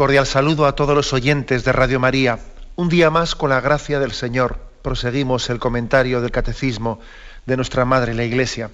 [0.00, 2.38] Cordial saludo a todos los oyentes de Radio María.
[2.74, 7.00] Un día más, con la gracia del Señor, proseguimos el comentario del Catecismo
[7.44, 8.70] de nuestra Madre la Iglesia.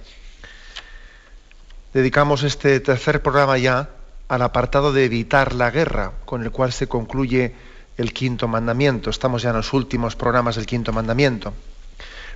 [1.93, 3.89] Dedicamos este tercer programa ya
[4.29, 7.53] al apartado de evitar la guerra, con el cual se concluye
[7.97, 9.09] el quinto mandamiento.
[9.09, 11.53] Estamos ya en los últimos programas del quinto mandamiento.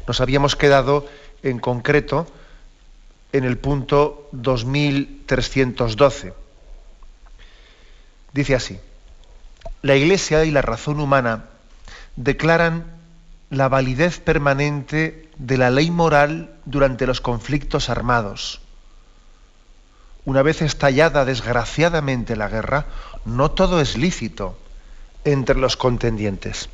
[0.05, 1.07] Nos habíamos quedado
[1.43, 2.27] en concreto
[3.31, 6.33] en el punto 2312
[8.33, 8.79] Dice así,
[9.81, 11.45] la Iglesia y la razón humana
[12.15, 12.85] declaran
[13.49, 18.61] la validez permanente de la ley moral durante los conflictos armados.
[20.23, 22.85] Una vez estallada desgraciadamente la guerra,
[23.25, 24.57] no todo es lícito
[25.25, 26.69] entre los contendientes.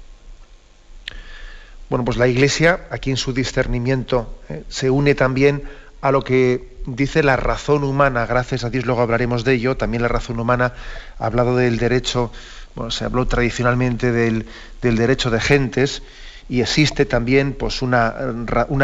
[1.89, 5.63] Bueno, pues la Iglesia, aquí en su discernimiento, eh, se une también
[6.01, 10.01] a lo que dice la razón humana, gracias a Dios luego hablaremos de ello, también
[10.01, 10.73] la razón humana
[11.19, 12.31] ha hablado del derecho,
[12.75, 14.45] bueno, se habló tradicionalmente del,
[14.81, 16.03] derecho de gentes
[16.49, 18.13] y existe también pues, una,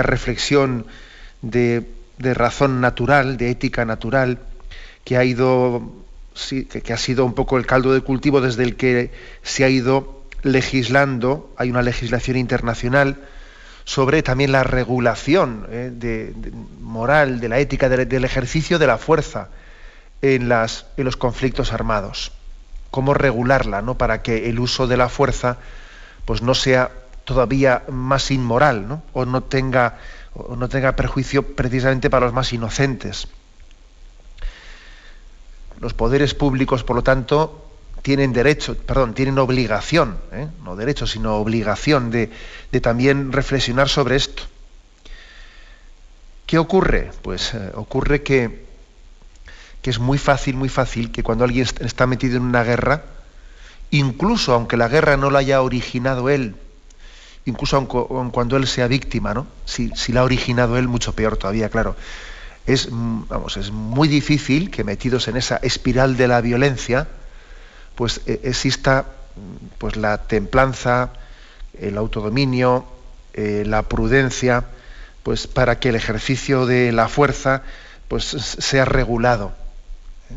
[0.03, 0.85] reflexión
[1.41, 1.85] de,
[2.19, 4.39] razón natural, de ética natural,
[5.03, 5.93] que ha ido
[6.83, 9.11] que ha sido un poco el caldo de cultivo desde el que
[9.43, 13.17] se ha ido legislando, hay una legislación internacional
[13.85, 16.33] sobre también la regulación eh, de,
[16.81, 19.49] moral, de la ética, del ejercicio de la fuerza
[20.21, 22.31] en, en, los conflictos armados.
[22.91, 23.97] Cómo regularla, ¿no?
[23.97, 25.57] Para que el uso de la fuerza
[26.25, 26.91] pues no sea
[27.25, 29.03] todavía más inmoral, ¿no?
[29.13, 29.97] O no tenga,
[30.33, 33.27] o no tenga perjuicio precisamente para los más inocentes.
[35.79, 37.72] Los poderes públicos, por lo tanto,
[38.03, 40.49] tienen derecho, perdón, tienen obligación, ¿eh?
[40.63, 42.29] no derecho, sino obligación de,
[42.81, 44.43] también reflexionar sobre esto.
[46.45, 47.11] ¿Qué ocurre?
[47.21, 48.65] Pues eh, ocurre que,
[49.81, 53.05] que, es muy fácil, muy fácil que cuando alguien está metido en una guerra,
[53.89, 56.57] incluso aunque la guerra no la haya originado él,
[57.45, 59.47] incluso aun, cuando él sea víctima, ¿no?
[59.63, 61.95] Si, si, la ha originado él, mucho peor todavía, claro.
[62.65, 67.07] Es, mm, vamos, es muy difícil que metidos en esa espiral de la violencia,
[67.95, 69.05] pues eh, exista
[69.77, 71.11] pues la templanza,
[71.79, 72.85] el autodominio,
[73.33, 74.65] eh, la prudencia,
[75.23, 77.63] pues para que el ejercicio de la fuerza
[78.07, 79.53] pues sea regulado.
[80.29, 80.35] ¿eh?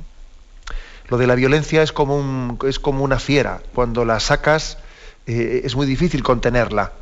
[1.09, 3.61] Lo de la violencia es como, es como una fiera.
[3.75, 4.79] Cuando la sacas
[5.27, 6.93] es muy difícil contenerla.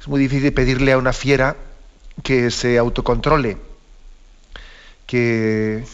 [0.00, 1.56] Es muy difícil pedirle a una fiera
[2.22, 3.56] que se autocontrole,
[5.06, 5.84] que,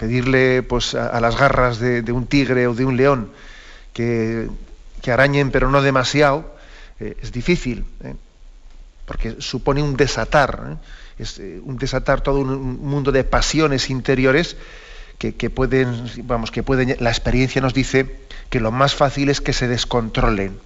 [0.00, 3.30] pedirle pues, a, las garras de, un tigre o de un león
[3.92, 4.48] que,
[5.06, 6.56] arañen pero no demasiado,
[6.98, 8.14] eh, es difícil, ¿eh?
[9.04, 11.22] porque supone un desatar, ¿eh?
[11.22, 14.56] es un desatar todo un, mundo de pasiones interiores
[15.18, 19.52] que, pueden, vamos, que pueden, la experiencia nos dice que lo más fácil es que
[19.52, 20.58] se descontrolen.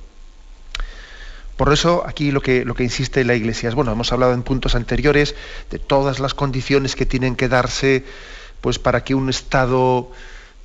[1.57, 4.45] Por eso aquí lo que, lo que insiste la Iglesia es, bueno, hemos hablado en
[4.45, 5.35] puntos anteriores
[5.73, 8.05] de todas las condiciones que tienen que darse
[8.65, 10.11] pues para que un Estado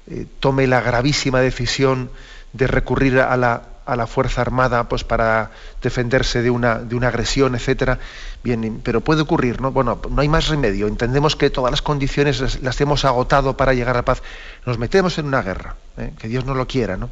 [0.10, 2.10] eh, tome la gravísima decisión
[2.54, 5.52] de recurrir a la, a la Fuerza Armada pues para
[5.82, 8.00] defenderse de una, de una agresión, etcétera.
[8.42, 9.74] Bien, pero puede ocurrir, ¿no?
[9.74, 10.88] Bueno, no hay más remedio.
[10.88, 14.24] Entendemos que todas las condiciones las, hemos agotado para llegar a la paz.
[14.66, 16.14] Nos metemos en una guerra, ¿eh?
[16.18, 17.10] que Dios no lo quiera, ¿no?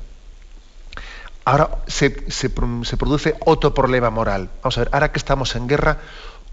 [1.44, 2.50] Ahora se, se,
[2.84, 4.50] se produce otro problema moral.
[4.64, 5.98] Vamos a ver, ahora que estamos en guerra,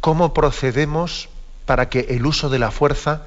[0.01, 1.29] ¿cómo procedemos
[1.67, 3.23] para que el uso de la fuerza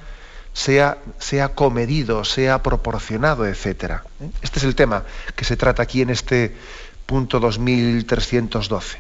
[0.58, 4.02] sea, sea comedido, sea proporcionado, etc.
[4.20, 4.32] ¿Eh?
[4.42, 5.04] Este es el tema
[5.36, 6.56] que se trata aquí en este
[7.06, 8.98] punto 2312.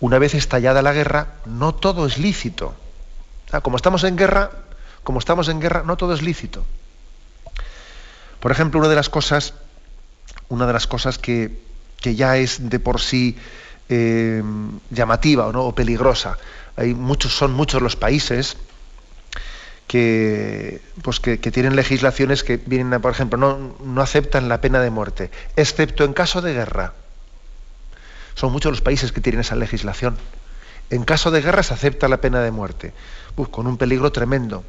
[0.00, 2.74] Una vez estallada la guerra, no todo es lícito.
[3.62, 4.50] como estamos en guerra,
[5.04, 6.66] como estamos en guerra, no todo es lícito.
[8.38, 9.54] Por ejemplo, una de las cosas,
[10.50, 11.62] una de las cosas que,
[12.02, 13.38] ya es de por sí
[13.88, 14.42] eh,
[14.90, 15.64] llamativa ¿o, ¿no?
[15.64, 16.36] o peligrosa.
[16.76, 18.58] Hay muchos, son muchos los países
[19.88, 24.90] que, pues que, tienen legislaciones que vienen, por ejemplo, no, no, aceptan la pena de
[24.90, 26.92] muerte, excepto en caso de guerra.
[28.34, 30.16] Son muchos los países que tienen esa legislación.
[30.90, 32.92] En caso de guerra se acepta la pena de muerte,
[33.50, 34.62] con un peligro tremendo,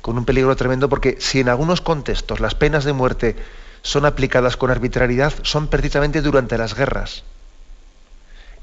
[0.00, 3.36] con un peligro tremendo porque si en algunos contextos las penas de muerte
[3.82, 7.24] son aplicadas con arbitrariedad son precisamente durante las guerras.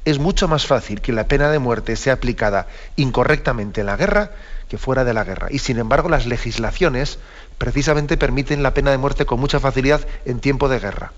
[0.05, 4.31] Es mucho más fácil que la pena de muerte sea aplicada incorrectamente en la guerra
[4.69, 5.47] que fuera de la guerra.
[5.51, 7.19] Y sin embargo las legislaciones
[7.57, 11.11] precisamente permiten la pena de muerte con mucha facilidad en tiempo de guerra.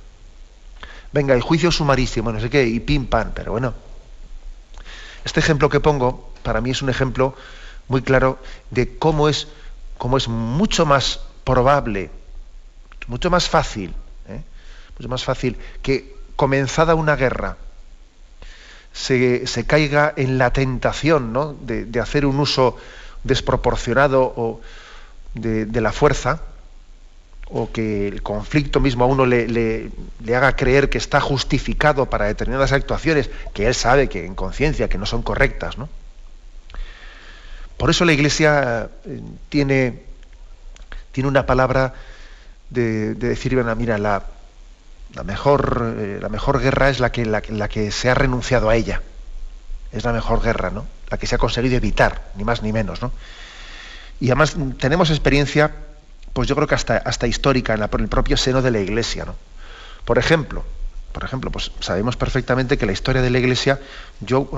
[1.14, 3.74] Venga, el juicio sumarísimo, no sé qué, y pim pam, pero bueno.
[5.26, 7.36] Este ejemplo que pongo para mí es un ejemplo
[7.88, 8.40] muy claro
[8.72, 9.48] de cómo es,
[9.98, 12.10] cómo es mucho más probable,
[13.08, 13.94] mucho más fácil,
[14.28, 14.42] ¿eh?
[14.98, 17.58] mucho más fácil que comenzada una guerra
[18.94, 21.54] se, caiga en la tentación ¿no?
[21.54, 22.78] de, hacer un uso
[23.24, 24.62] desproporcionado
[25.34, 26.42] de, la fuerza,
[27.54, 29.92] o que el conflicto mismo a uno le,
[30.34, 34.98] haga creer que está justificado para determinadas actuaciones que él sabe que en conciencia que
[34.98, 35.90] no son correctas, ¿no?
[37.76, 40.04] Por eso la Iglesia eh, tiene,
[41.12, 41.96] tiene una palabra
[42.70, 44.24] de, decir, mira, la,
[45.14, 48.76] la mejor, eh, la mejor guerra es la que, la, que se ha renunciado a
[48.76, 49.02] ella.
[49.92, 50.86] Es la mejor guerra, ¿no?
[51.10, 53.12] La que se ha conseguido evitar, ni más ni menos, ¿no?
[54.20, 55.72] Y además tenemos experiencia,
[56.34, 59.36] pues yo creo que hasta, hasta histórica, en, el propio seno de la Iglesia, ¿no?
[60.06, 60.64] Por ejemplo,
[61.12, 63.80] por ejemplo, pues sabemos perfectamente que la historia de la Iglesia,
[64.22, 64.50] yo,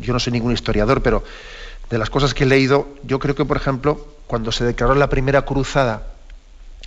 [0.00, 1.24] yo no soy ningún historiador, pero
[1.88, 5.08] de las cosas que he leído, yo creo que, por ejemplo, cuando se declaró la
[5.08, 6.08] primera cruzada,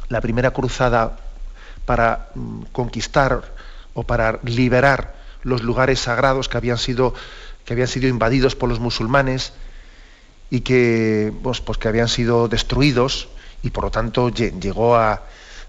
[0.09, 1.17] la primera cruzada
[1.87, 3.41] para mm, conquistar
[3.95, 7.15] o para liberar los lugares sagrados que habían sido,
[7.63, 9.53] que habían sido invadidos por los musulmanes
[10.51, 13.29] y que, pues, pues que habían sido destruidos,
[13.63, 15.23] y por lo tanto llegó a,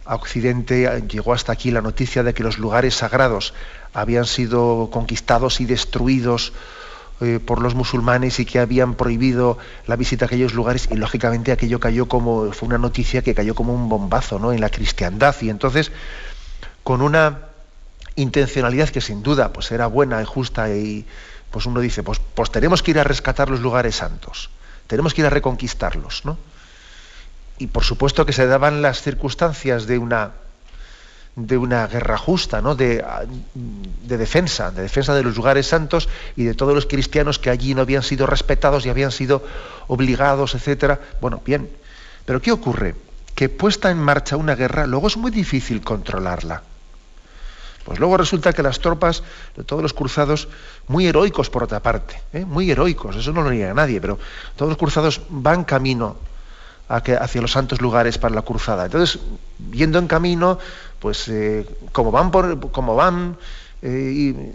[0.04, 3.54] a Occidente, llegó hasta aquí la noticia de que los lugares sagrados
[3.94, 6.52] habían sido conquistados y destruidos
[7.20, 11.50] eh, por los musulmanes y que habían prohibido la visita a aquellos lugares y lógicamente
[11.50, 14.52] aquello cayó como fue una noticia que cayó como un bombazo ¿no?
[14.52, 15.90] en la cristiandad y entonces
[16.84, 17.40] con una
[18.14, 21.06] intencionalidad que sin duda pues era buena y justa y
[21.50, 24.50] pues uno dice pues, pues tenemos que ir a rescatar los lugares santos
[24.86, 26.38] tenemos que ir a reconquistarlos ¿no?
[27.58, 30.34] y por supuesto que se daban las circunstancias de una
[31.38, 32.74] de una guerra justa, ¿no?
[32.74, 33.04] de,
[33.54, 37.74] de, defensa, de defensa de los lugares santos y de todos los cristianos que allí
[37.74, 39.44] no habían sido respetados y habían sido
[39.86, 41.00] obligados, etcétera.
[41.20, 41.70] Bueno, bien.
[42.24, 42.96] Pero ¿qué ocurre?
[43.36, 46.62] Que puesta en marcha una guerra, luego es muy difícil controlarla.
[47.84, 49.22] Pues luego resulta que las tropas
[49.56, 50.48] de todos los cruzados,
[50.88, 52.44] muy heroicos por otra parte, ¿eh?
[52.44, 54.18] muy heroicos, eso no lo niega nadie, pero
[54.56, 56.16] todos los cruzados van camino
[56.88, 58.86] hacia los santos lugares para la cruzada.
[58.86, 59.20] Entonces,
[59.72, 60.58] yendo en camino,
[61.00, 63.36] pues eh, como van por, como van
[63.82, 64.54] eh,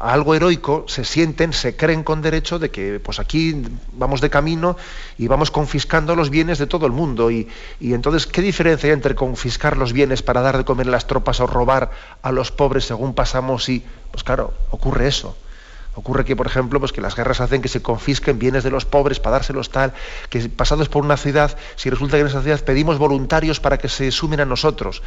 [0.00, 3.62] algo heroico, se sienten, se creen con derecho de que pues aquí
[3.92, 4.76] vamos de camino
[5.18, 7.30] y vamos confiscando los bienes de todo el mundo.
[7.30, 7.48] Y,
[7.80, 11.06] y entonces, ¿qué diferencia hay entre confiscar los bienes para dar de comer a las
[11.06, 11.90] tropas o robar
[12.22, 15.36] a los pobres según pasamos y, pues claro, ocurre eso.
[15.96, 18.84] Ocurre que, por ejemplo, pues que las guerras hacen que se confisquen bienes de los
[18.84, 19.92] pobres para dárselos tal,
[20.28, 23.88] que pasados por una ciudad, si resulta que en esa ciudad pedimos voluntarios para que
[23.88, 25.02] se sumen a nosotros.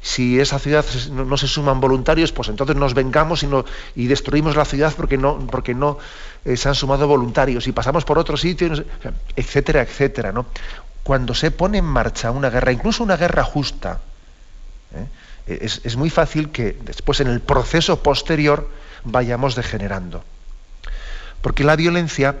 [0.00, 3.48] Si esa ciudad no, se suman voluntarios, pues entonces nos vengamos y,
[3.94, 5.98] y destruimos la ciudad porque no, porque no
[6.44, 8.72] eh, se han sumado voluntarios y pasamos por otro sitio,
[9.36, 10.32] etcétera, etcétera.
[10.32, 10.46] ¿no?
[11.04, 14.00] Cuando se pone en marcha una guerra, incluso una guerra justa,
[14.92, 15.06] ¿eh?
[15.60, 18.68] es, es muy fácil que después en el proceso posterior
[19.04, 20.24] vayamos degenerando.
[21.40, 22.36] Porque la violencia,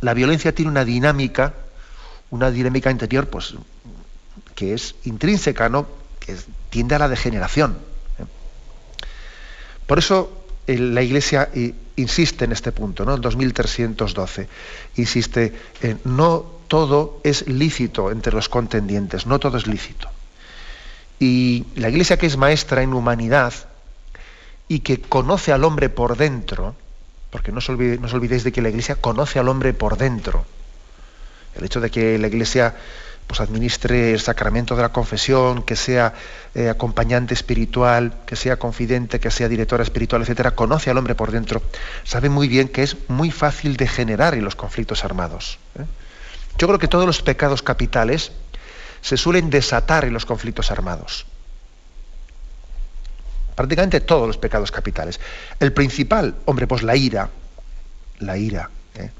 [0.00, 1.54] la violencia tiene una dinámica,
[2.30, 3.54] una dinámica interior, pues,
[4.54, 5.86] que es intrínseca, ¿no?
[6.20, 6.36] que
[6.70, 7.72] tiende a la degeneración.
[8.18, 8.24] ¿eh?
[9.86, 11.50] Por eso la Iglesia
[11.96, 13.16] insiste en este punto, ¿no?
[13.16, 14.48] 2312,
[14.96, 20.08] insiste en no todo es lícito entre los contendientes, no todo es lícito.
[21.18, 23.52] Y la Iglesia que es maestra en humanidad
[24.68, 26.74] y que conoce al hombre por dentro,
[27.30, 30.44] porque no os, olvidéis de que la Iglesia conoce al hombre por dentro.
[31.54, 32.74] El hecho de que la Iglesia
[33.26, 36.14] pues, administre el sacramento de la confesión, que sea
[36.54, 41.30] eh, acompañante espiritual, que sea confidente, que sea directora espiritual, etcétera, conoce al hombre por
[41.30, 41.62] dentro,
[42.04, 45.58] sabe muy bien que es muy fácil de generar en los conflictos armados.
[45.78, 45.84] ¿eh?
[46.58, 48.32] Yo creo que todos los pecados capitales
[49.00, 51.26] se suelen desatar en los conflictos armados
[53.54, 55.20] prácticamente todos los pecados capitales.
[55.60, 57.28] El principal, hombre, pues la ira,
[58.18, 58.70] la ira.
[58.94, 59.10] ¿eh?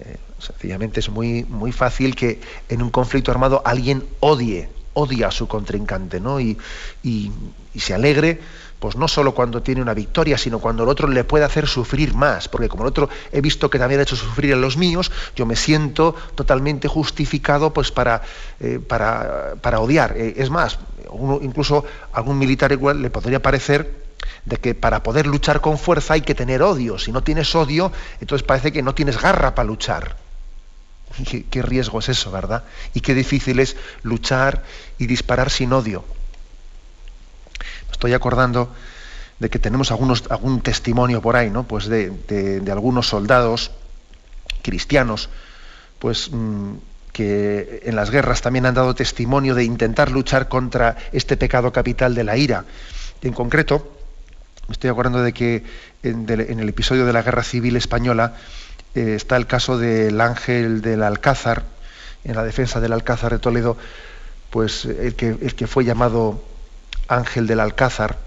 [0.00, 5.30] Eh, sencillamente es muy, muy fácil que en un conflicto armado alguien odie, odia a
[5.30, 6.40] su contrincante, ¿no?
[6.40, 6.58] Y,
[7.02, 7.30] y,
[7.76, 8.40] se alegre
[8.84, 12.12] pues no solo cuando tiene una victoria, sino cuando el otro le puede hacer sufrir
[12.12, 15.10] más, porque como el otro he visto que también ha hecho sufrir a los míos,
[15.34, 18.20] yo me siento totalmente justificado pues para,
[18.60, 20.18] eh, para, para, odiar.
[20.18, 24.04] Eh, es más, uno, incluso algún militar igual le podría parecer
[24.44, 26.98] de que para poder luchar con fuerza hay que tener odio.
[26.98, 30.18] Si no tienes odio, entonces parece que no tienes garra para luchar.
[31.30, 32.64] ¿Qué, qué riesgo es eso, verdad?
[32.92, 34.62] Y qué difícil es luchar
[34.98, 36.04] y disparar sin odio
[37.94, 38.70] estoy acordando
[39.38, 41.64] de que tenemos algún testimonio por ahí, ¿no?
[41.64, 43.70] Pues de, algunos soldados
[44.62, 45.30] cristianos,
[45.98, 46.74] pues mm,
[47.12, 52.14] que en las guerras también han dado testimonio de intentar luchar contra este pecado capital
[52.14, 52.64] de la ira.
[53.22, 53.96] en concreto,
[54.68, 55.64] me estoy acordando de que
[56.02, 58.34] en, el episodio de la Guerra Civil Española
[58.94, 61.64] eh, está el caso del ángel del Alcázar,
[62.24, 63.76] en la defensa del Alcázar de Toledo,
[64.50, 66.42] pues el que fue llamado
[67.08, 68.18] Ángel del Alcázar,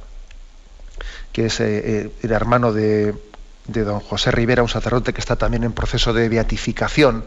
[1.31, 3.13] que es eh, eh, el hermano de,
[3.65, 7.25] don José Rivera, un sacerdote que está también en proceso de beatificación.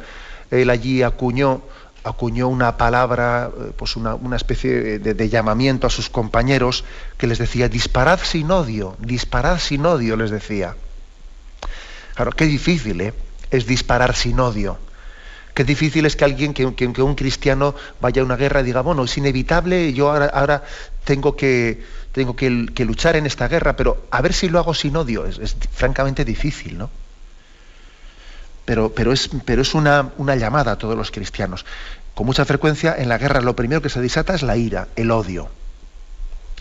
[0.51, 1.63] Él allí acuñó,
[2.03, 6.85] acuñó una palabra, eh, pues una, especie de, de, llamamiento a sus compañeros
[7.19, 10.75] que les decía, disparad sin odio, disparad sin odio, les decía.
[12.15, 13.15] Claro, qué difícil ¿eh?
[13.51, 14.79] es disparar sin odio.
[15.61, 19.05] Qué difícil es que alguien, que, un cristiano vaya a una guerra y diga, bueno,
[19.05, 20.65] es inevitable, yo ahora,
[21.05, 21.85] tengo, que,
[22.79, 25.27] luchar en esta guerra, pero a ver si lo hago sin odio.
[25.27, 26.89] Es, francamente difícil, ¿no?
[28.65, 31.67] Pero, pero es, pero es una, una llamada a todos los cristianos.
[32.15, 35.11] Con mucha frecuencia en la guerra lo primero que se desata es la ira, el
[35.11, 35.51] odio.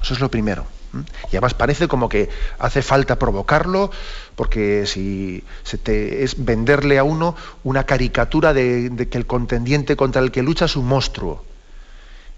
[0.03, 0.65] Eso es lo primero.
[0.93, 3.91] Y además parece como que hace falta provocarlo,
[4.35, 10.21] porque si se te, es venderle a uno una caricatura de, que el contendiente contra
[10.21, 11.45] el que lucha es un monstruo.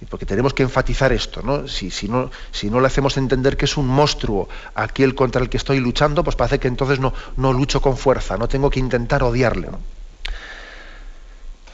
[0.09, 1.67] Porque tenemos que enfatizar esto, ¿no?
[1.67, 2.31] Si, si, ¿no?
[2.51, 6.23] si no le hacemos entender que es un monstruo aquel contra el que estoy luchando,
[6.23, 9.69] pues parece que entonces no, no lucho con fuerza, no tengo que intentar odiarle.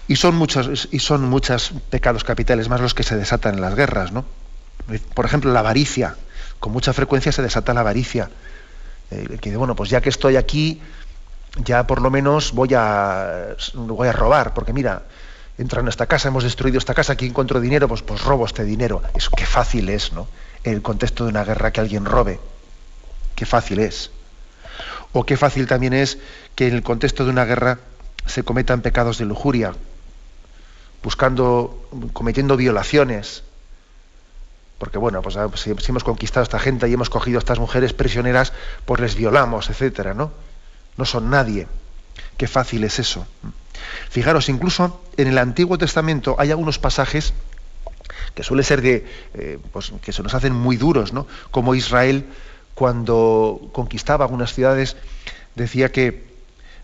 [0.10, 3.76] Y son muchos, y son muchos pecados capitales más los que se desatan en las
[3.76, 4.26] guerras, ¿no?
[5.14, 6.18] Por ejemplo, la avaricia
[6.60, 8.30] con mucha frecuencia se desata la avaricia.
[9.12, 10.82] Eh, que bueno, pues ya que estoy aquí,
[11.64, 15.04] ya por lo menos voy a, voy a robar, porque mira,
[15.58, 18.64] entran en esta casa, hemos destruido esta casa, aquí encuentro dinero, pues, pues robo este
[18.64, 19.02] dinero.
[19.16, 20.28] Eso qué fácil es, ¿no?
[20.64, 22.40] En el contexto de una guerra que alguien robe.
[23.36, 24.12] Qué fácil es.
[25.14, 26.18] O qué fácil también es
[26.56, 27.80] que en el contexto de una guerra
[28.26, 29.74] se cometan pecados de lujuria,
[31.02, 33.44] buscando, cometiendo violaciones,
[34.78, 37.60] porque bueno, pues, ah, si, hemos conquistado a esta gente y hemos cogido a estas
[37.60, 38.54] mujeres prisioneras,
[38.86, 40.32] pues les violamos, etcétera, ¿no?
[40.98, 41.68] No son nadie.
[42.38, 43.26] Qué fácil es eso.
[44.10, 47.34] Fijaros, incluso en el Antiguo Testamento hay algunos pasajes
[48.36, 51.28] que suele ser de, eh, pues, que se nos hacen muy duros, ¿no?
[51.52, 52.26] Como Israel
[52.76, 54.98] cuando conquistaba algunas ciudades
[55.56, 56.28] decía que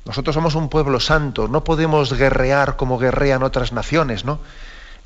[0.06, 4.40] nosotros somos un pueblo santo, no podemos guerrear como guerrean otras naciones, ¿no?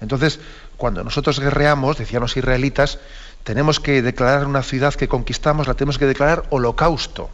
[0.02, 0.40] Entonces,
[0.78, 3.00] cuando nosotros guerreamos, decían los israelitas,
[3.44, 7.30] tenemos que declarar una ciudad que conquistamos, la tenemos que declarar holocausto.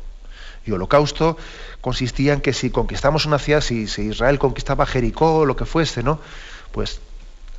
[0.66, 1.38] Y holocausto
[1.82, 6.04] consistía en que si conquistamos una ciudad, si, Israel conquistaba Jericó o lo que fuese,
[6.04, 6.20] ¿no?
[6.72, 7.02] Pues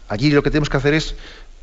[0.09, 1.15] allí lo que tenemos que hacer es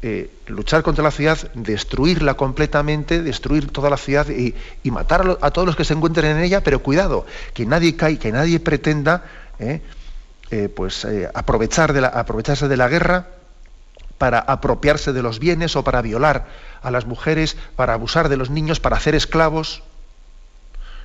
[0.04, 4.54] eh, luchar contra la ciudad, destruirla completamente, destruir toda la ciudad y,
[4.92, 8.32] matar a, todos los que se encuentren en ella, pero cuidado, que nadie caiga, que
[8.32, 9.24] nadie pretenda
[9.60, 9.82] eh,
[10.52, 13.28] eh, pues, la, aprovecharse de la guerra
[14.18, 16.46] para apropiarse de los bienes o para violar
[16.84, 19.82] a las mujeres, para abusar de los niños, para hacer esclavos.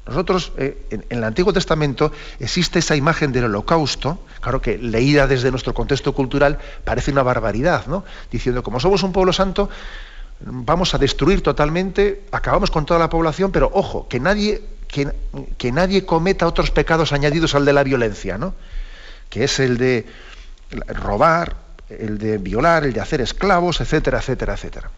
[0.07, 5.51] Nosotros, eh, en, el Antiguo Testamento, existe esa imagen del holocausto, claro que leída desde
[5.51, 8.05] nuestro contexto cultural parece una barbaridad, ¿no?
[8.31, 9.71] Diciendo, como somos un pueblo santo,
[10.41, 15.11] vamos a destruir totalmente, acabamos con toda la población, pero ojo, que nadie, que,
[15.57, 18.55] que nadie cometa otros pecados añadidos al de la violencia, ¿no?
[19.31, 20.07] Que es el de
[20.89, 21.57] robar,
[21.89, 24.91] el de violar, el de hacer esclavos, etcétera, etcétera, etcétera.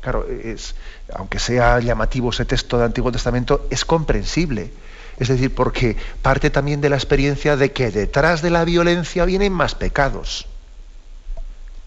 [0.00, 0.74] Claro, es,
[1.14, 4.70] aunque sea llamativo ese texto del Antiguo Testamento, es comprensible.
[5.18, 9.52] Es decir, porque parte también de la experiencia de que detrás de la violencia vienen
[9.52, 10.46] más pecados.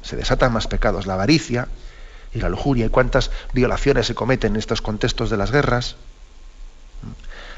[0.02, 1.68] Se desatan más pecados, la avaricia
[2.34, 5.96] y la lujuria, y cuántas violaciones se cometen en estos contextos de las guerras.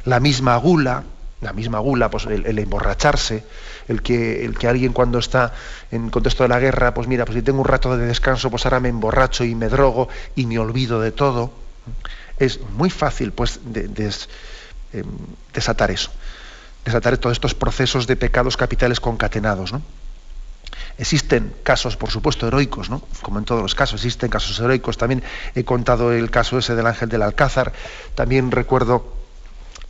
[0.06, 1.04] La misma gula,
[1.42, 3.44] la misma gula, pues el, emborracharse,
[3.88, 5.54] el que, el que alguien cuando está
[5.92, 8.66] en contexto de la guerra, pues mira, pues si tengo un rato de descanso, pues
[8.66, 11.52] ahora me emborracho y me drogo y me olvido de todo.
[12.38, 15.04] Es muy fácil, pues, em,
[15.54, 16.12] desatar eso,
[16.86, 19.74] desatar todos estos procesos de pecados capitales concatenados.
[20.98, 23.02] Existen casos, por supuesto, heroicos, ¿no?
[23.24, 24.98] Como en todos los casos, existen casos heroicos.
[24.98, 25.24] También
[25.56, 27.74] he contado el caso ese del ángel del Alcázar.
[28.14, 29.22] También recuerdo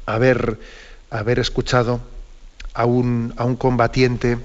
[0.06, 0.60] haber,
[1.12, 2.02] haber escuchado
[2.74, 4.38] a un, a un combatiente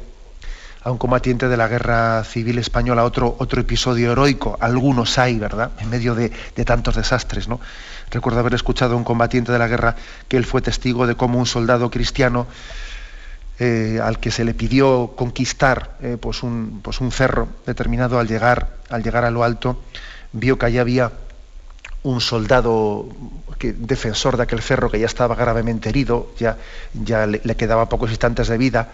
[0.87, 5.73] a un combatiente de la guerra civil española, otro, otro episodio heroico, algunos hay, ¿verdad?
[5.81, 6.31] En medio de,
[6.65, 7.59] tantos desastres, ¿no?
[8.09, 9.97] Recuerdo haber escuchado a un combatiente de la guerra
[10.29, 12.47] que él fue testigo de cómo un soldado cristiano
[13.59, 18.29] eh, al que se le pidió conquistar eh, pues un, pues un cerro determinado al
[18.29, 19.83] llegar, al llegar a lo alto,
[20.31, 21.11] vio que allá había
[22.05, 23.09] un soldado
[23.59, 26.57] que, defensor de aquel cerro que ya estaba gravemente herido, ya,
[26.95, 28.91] ya le, quedaba pocos instantes de vida,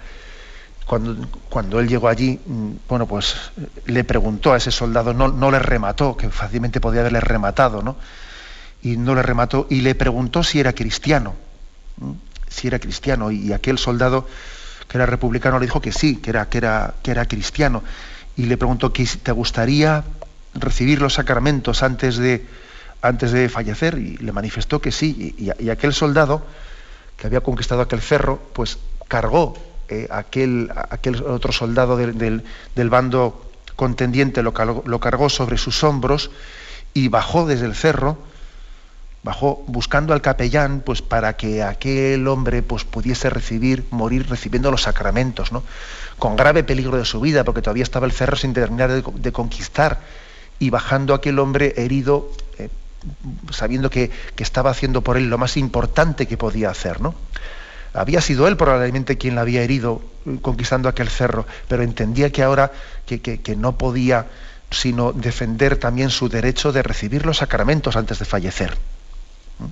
[0.86, 3.36] cuando, cuando él llegó allí, mm, bueno, pues
[3.86, 7.96] le preguntó a ese soldado, no, no le remató, que fácilmente podía haberle rematado, ¿no?
[8.82, 11.34] Y no le remató, y le preguntó si era cristiano,
[12.48, 14.26] si era cristiano, y aquel soldado
[14.88, 17.82] que era republicano le dijo que sí, que era, que era, que era cristiano,
[18.36, 20.04] y le preguntó que te gustaría
[20.54, 22.44] recibir los sacramentos antes de,
[23.02, 26.42] antes de fallecer, y le manifestó que sí, y, aquel soldado
[27.16, 28.78] que había conquistado aquel cerro, pues
[29.08, 29.54] cargó
[29.88, 32.42] eh, aquel, aquel, otro soldado del,
[32.88, 36.30] bando contendiente lo, cargó sobre sus hombros
[36.94, 38.18] y bajó desde el cerro,
[39.22, 44.82] bajó buscando al capellán pues para que aquel hombre pues pudiese recibir, morir recibiendo los
[44.82, 45.62] sacramentos, ¿no?
[46.18, 50.00] con grave peligro de su vida, porque todavía estaba el cerro sin terminar de, conquistar,
[50.58, 52.68] y bajando aquel hombre herido, eh,
[53.50, 57.14] sabiendo que, que, estaba haciendo por él lo más importante que podía hacer, ¿no?
[57.94, 62.42] Había sido él probablemente quien la había herido eh, conquistando aquel cerro, pero entendía que
[62.42, 62.72] ahora
[63.06, 64.26] que, no podía
[64.70, 68.74] sino defender también su derecho de recibir los sacramentos antes de fallecer.
[69.58, 69.66] ¿Mm?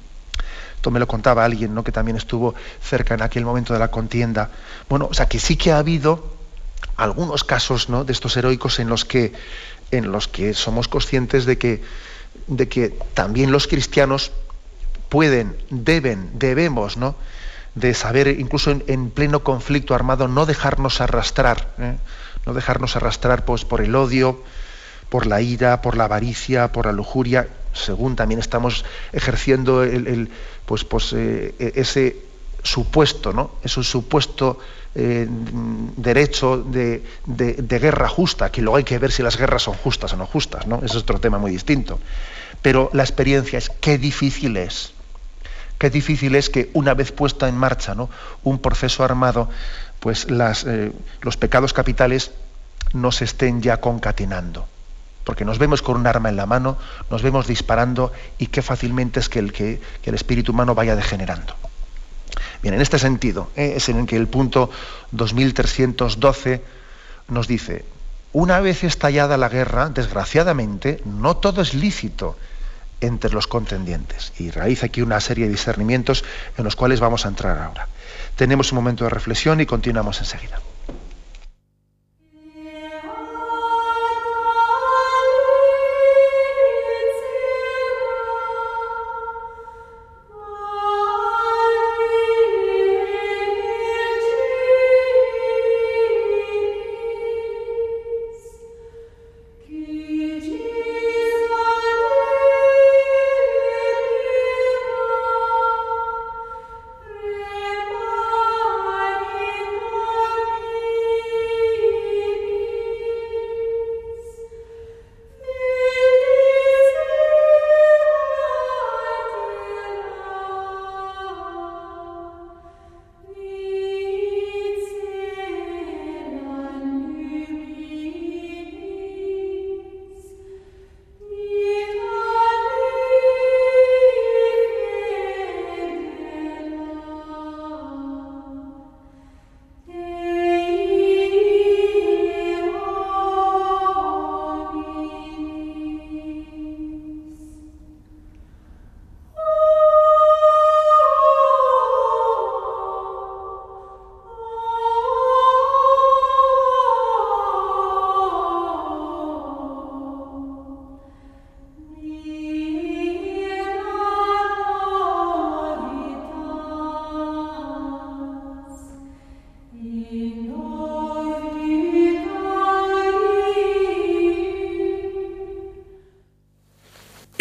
[0.77, 1.83] Esto me lo contaba alguien ¿no?
[1.83, 4.51] que también estuvo cerca en aquel momento de la contienda.
[4.91, 6.37] Bueno, o sea que sí que ha habido
[6.97, 8.05] algunos casos ¿no?
[8.05, 9.33] de estos heroicos en los que,
[9.91, 11.83] en los que somos conscientes de que,
[12.51, 14.33] de que también los cristianos
[15.09, 17.17] pueden, deben, debemos, ¿no?
[17.75, 21.97] de saber, incluso en, pleno conflicto armado, no dejarnos arrastrar, ¿eh?
[22.45, 24.43] no dejarnos arrastrar pues, por el odio,
[25.09, 30.31] por la ira, por la avaricia, por la lujuria, según también estamos ejerciendo el,
[30.67, 32.17] pues, pues, eh, e, ese
[32.63, 33.53] supuesto, ¿no?
[33.63, 34.59] Ese supuesto
[34.95, 35.27] eh,
[35.97, 40.17] derecho de, guerra justa, que luego hay que ver si las guerras son justas o
[40.17, 40.77] no justas, ¿no?
[40.79, 41.99] Ese es otro tema muy distinto.
[42.63, 44.93] Pero la experiencia es qué difícil es
[45.81, 48.11] Qué difícil es que una vez puesta en marcha ¿no?
[48.43, 49.49] un proceso armado,
[49.99, 50.93] pues las, eh,
[51.23, 52.33] los pecados capitales
[52.93, 54.69] no se estén ya concatenando.
[55.25, 56.77] Porque nos vemos con un arma en la mano,
[57.11, 61.57] nos vemos disparando y qué fácilmente es que el, que, el espíritu humano vaya degenerando.
[62.63, 63.73] Bien, en este sentido, ¿eh?
[63.77, 64.71] es en el que el punto
[65.13, 66.63] 2312
[67.29, 67.87] nos dice,
[68.33, 72.37] una vez estallada la guerra, desgraciadamente, no todo es lícito
[73.01, 74.33] entre los contendientes.
[74.39, 76.25] Y realiza aquí una serie de discernimientos
[76.57, 77.89] en los cuales vamos a entrar ahora.
[78.37, 80.61] Tenemos un momento de reflexión y continuamos enseguida.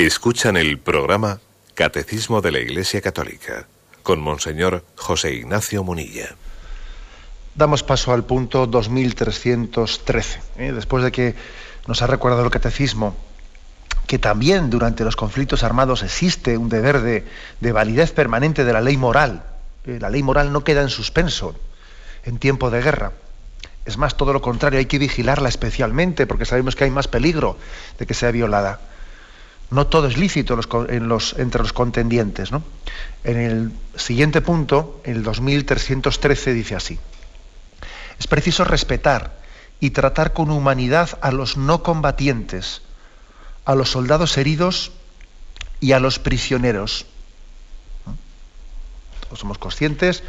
[0.06, 1.42] Escuchan el programa
[1.74, 3.68] Catecismo de la Iglesia Católica
[4.02, 6.38] con Monseñor José Ignacio Munilla.
[7.54, 10.40] damos paso al punto 2313.
[10.58, 10.72] ¿eh?
[10.72, 11.36] Después de que
[11.86, 13.14] nos ha recordado el catecismo
[14.08, 18.96] que también durante los conflictos armados existe un deber de, validez permanente de la ley
[18.96, 19.44] moral.
[19.86, 19.98] ¿eh?
[20.00, 21.56] La ley moral no queda en suspenso
[22.24, 23.12] en tiempo de guerra.
[23.86, 27.58] Es más, todo lo contrario, hay que vigilarla especialmente porque sabemos que hay más peligro
[27.98, 28.80] de que sea violada.
[29.72, 30.60] No todo es lícito
[31.38, 32.50] entre los contendientes.
[33.24, 37.00] En el siguiente punto, el 2313, dice así.
[38.20, 39.40] Es preciso respetar
[39.80, 42.82] y tratar con humanidad a los no combatientes,
[43.66, 44.92] a los soldados heridos
[45.80, 47.06] y a los prisioneros.
[49.22, 50.24] Todos somos conscientes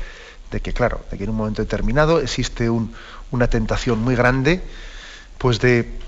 [0.51, 4.63] de que, claro, de que en un momento determinado existe una tentación muy grande,
[5.39, 5.99] pues de,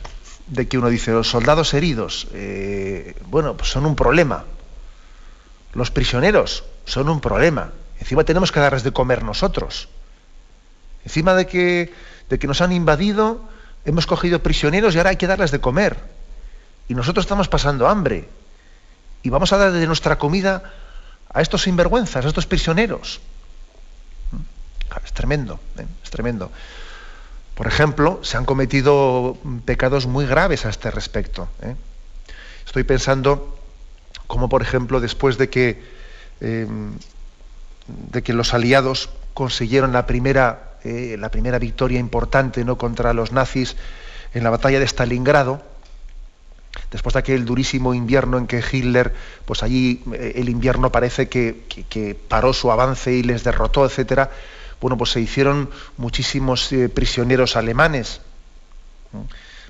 [0.68, 4.44] que uno dice, los soldados heridos, eh, bueno, pues son un problema.
[5.74, 7.72] Los prisioneros son un problema.
[8.00, 9.88] Encima tenemos que darles de comer nosotros.
[11.04, 11.92] Encima de que,
[12.28, 13.40] de que nos han invadido,
[13.84, 15.98] hemos cogido prisioneros y ahora hay que darles de comer.
[16.88, 18.28] Y nosotros estamos pasando hambre.
[19.22, 20.72] Y vamos a dar de nuestra comida
[21.32, 23.20] a estos sinvergüenzas, a estos prisioneros.
[25.04, 25.86] Es tremendo, ¿eh?
[26.04, 26.50] es tremendo.
[27.54, 31.48] Por ejemplo, se han cometido pecados muy graves a este respecto.
[31.62, 31.74] ¿eh?
[32.66, 33.58] Estoy pensando
[34.26, 35.82] como, por ejemplo, después de que,
[36.40, 36.66] eh,
[38.10, 42.76] de que los aliados consiguieron la primera eh, la primera victoria importante ¿no?
[42.76, 43.76] contra los nazis
[44.34, 45.62] en la batalla de Stalingrado,
[46.90, 52.16] después de aquel durísimo invierno en que Hitler, pues allí eh, el invierno parece que,
[52.28, 54.30] paró su avance y les derrotó, etcétera,
[54.82, 58.20] bueno, pues se hicieron muchísimos eh, prisioneros alemanes,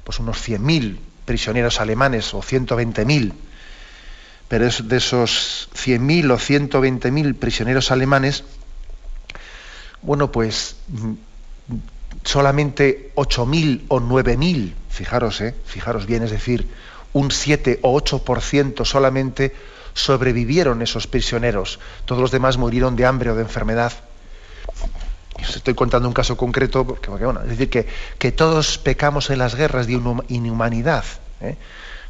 [0.02, 0.96] pues unos 100.000
[1.26, 3.32] prisioneros alemanes o 120.000.
[4.48, 8.44] Pero de esos 100.000 o 120.000 prisioneros alemanes,
[10.00, 11.12] bueno, pues mm,
[12.24, 16.66] solamente 8.000 o 9.000, fijaros, eh, fijaros bien, es decir,
[17.12, 19.54] un 7 o 8% solamente
[19.92, 21.80] sobrevivieron esos prisioneros.
[22.06, 23.92] Todos los demás murieron de hambre o de enfermedad.
[25.42, 27.70] Os estoy contando un caso concreto, porque, bueno, es decir,
[28.18, 31.04] que, todos pecamos en las guerras de inhumanidad.
[31.40, 31.56] ¿eh?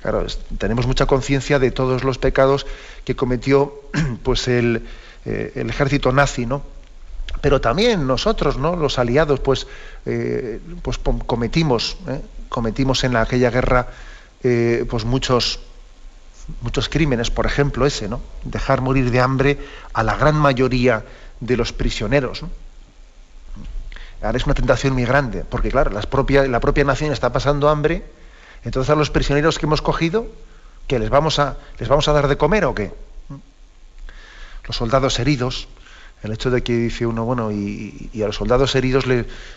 [0.00, 0.26] Claro,
[0.58, 2.66] tenemos mucha conciencia de todos los pecados
[3.04, 3.80] que cometió
[4.22, 4.82] pues, el,
[5.24, 6.62] eh, el ejército nazi, ¿no?
[7.40, 8.76] pero también nosotros, ¿no?
[8.76, 9.66] los aliados, pues,
[10.06, 11.96] eh, pues cometimos,
[12.48, 13.88] cometimos en aquella guerra
[14.88, 15.60] pues muchos,
[16.60, 18.20] muchos crímenes, por ejemplo ese, ¿no?
[18.44, 19.58] dejar morir de hambre
[19.92, 21.04] a la gran mayoría
[21.40, 22.44] de los prisioneros.
[24.22, 28.04] Ahora es una tentación muy grande, porque claro, la propia nación está pasando hambre,
[28.64, 30.26] entonces a los prisioneros que hemos cogido,
[30.86, 32.92] ¿que les vamos a, les vamos a dar de comer o qué?
[34.66, 35.66] Los soldados heridos,
[36.22, 39.06] el hecho de que dice uno, bueno, y, a los soldados heridos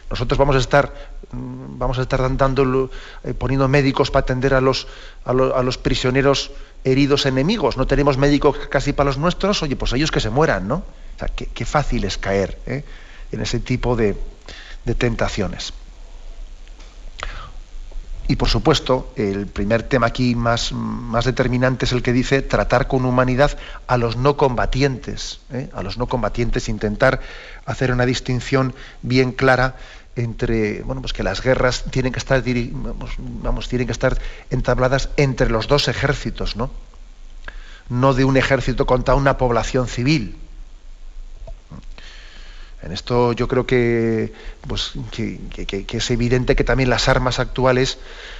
[0.10, 0.91] nosotros vamos a estar,
[1.32, 2.89] mm, vamos a estar dando,
[3.23, 4.88] eh, poniendo médicos para atender a los,
[5.25, 6.51] a, los prisioneros
[6.84, 7.78] heridos enemigos.
[7.78, 10.78] No tenemos médicos casi para los nuestros, oye, pues ellos que se mueran, ¿no?
[10.78, 12.84] O sea, qué, fácil es caer ¿eh?
[13.32, 14.17] en ese tipo de,
[14.86, 15.74] de tentaciones.
[18.28, 22.88] Y por supuesto, el primer tema aquí más, más, determinante es el que dice tratar
[22.88, 25.69] con humanidad a los no combatientes, ¿eh?
[25.74, 27.21] a los no combatientes, intentar
[27.65, 29.76] hacer una distinción bien clara
[30.15, 32.43] entre, bueno, pues que las guerras tienen que estar,
[33.43, 34.17] vamos, tienen que estar
[34.50, 36.71] entabladas entre los dos ejércitos, ¿no?
[37.89, 40.36] No de un ejército contra una población civil.
[42.86, 44.32] En esto yo creo que,
[44.67, 47.98] pues, que, es evidente que también las armas actuales,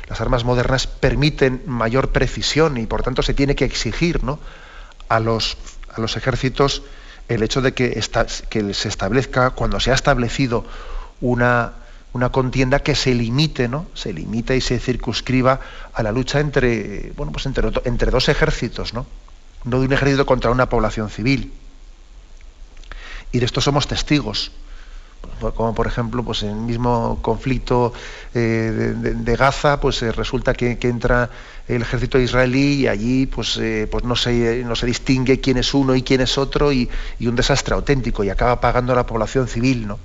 [0.08, 4.22] las armas modernas, permiten mayor precisión y por tanto se tiene que exigir
[5.10, 5.58] a, los,
[5.92, 6.84] a los ejércitos
[7.28, 8.00] el hecho de que,
[8.50, 10.64] que se establezca, cuando se ha establecido
[11.22, 11.74] una,
[12.14, 13.88] una contienda que se limite, ¿no?
[13.96, 15.60] Se limite y se circunscriba
[15.92, 19.08] a la lucha entre, bueno, pues entre, entre dos ejércitos, ¿no?
[19.64, 21.52] No de un ejército contra una población civil
[23.36, 24.52] y de esto somos testigos
[25.56, 27.94] como por ejemplo pues en el mismo conflicto
[28.34, 31.30] eh, de, Gaza pues eh, resulta que, entra
[31.68, 35.74] el ejército israelí y allí pues, eh, pues no, se, no se distingue quién es
[35.74, 36.90] uno y quién es otro y,
[37.22, 40.00] un desastre auténtico y acaba pagando la población civil ¿no?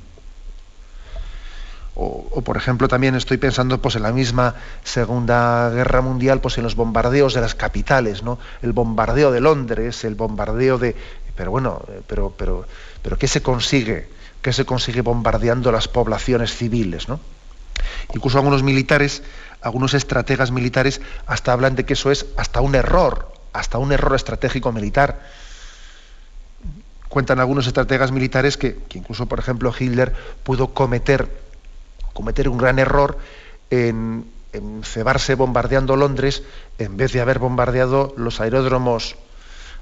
[1.95, 6.65] O, por ejemplo también estoy pensando pues en la misma segunda guerra mundial pues en
[6.65, 10.97] los bombardeos de las capitales no el bombardeo de Londres el bombardeo de
[11.37, 12.65] pero bueno pero pero
[13.03, 14.09] pero ¿qué se consigue?
[14.43, 17.09] ¿Qué se consigue bombardeando las poblaciones civiles?
[17.09, 17.21] ¿no?
[18.15, 19.23] Incluso algunos militares,
[19.61, 24.15] algunos estrategas militares, hasta hablan de que eso es hasta un error, hasta un error
[24.15, 25.21] estratégico militar.
[27.09, 31.29] Cuentan algunos estrategas militares que, incluso, por ejemplo, Hitler pudo cometer,
[32.13, 33.19] cometer un gran error
[33.71, 34.27] en,
[34.83, 36.43] cebarse bombardeando Londres
[36.79, 39.15] en vez de haber bombardeado los aeródromos,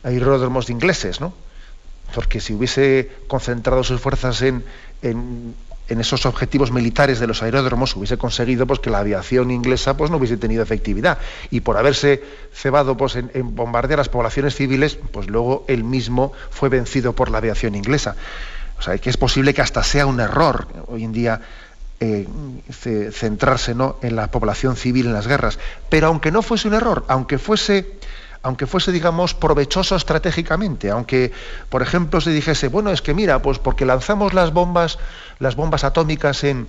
[0.02, 1.32] aeródromos ingleses, ¿no?
[2.14, 4.64] Porque si hubiese concentrado sus fuerzas en,
[5.88, 10.18] esos objetivos militares de los aeródromos hubiese conseguido pues, que la aviación inglesa pues, no
[10.18, 11.18] hubiese tenido efectividad.
[11.50, 16.68] Y por haberse cebado pues, en, bombardear las poblaciones civiles, pues luego él mismo fue
[16.68, 18.16] vencido por la aviación inglesa.
[18.78, 21.40] O sea, que es posible que hasta sea un error hoy en día
[22.00, 22.28] eh,
[23.10, 23.96] centrarse ¿no?
[24.02, 25.58] en la población civil en las guerras.
[25.88, 27.98] Pero aunque no fuese un error, aunque fuese
[28.42, 31.32] aunque fuese, digamos, provechoso estratégicamente, aunque,
[31.68, 34.98] por ejemplo, se dijese, bueno, es que mira, pues porque lanzamos las bombas,
[35.38, 36.68] las bombas atómicas en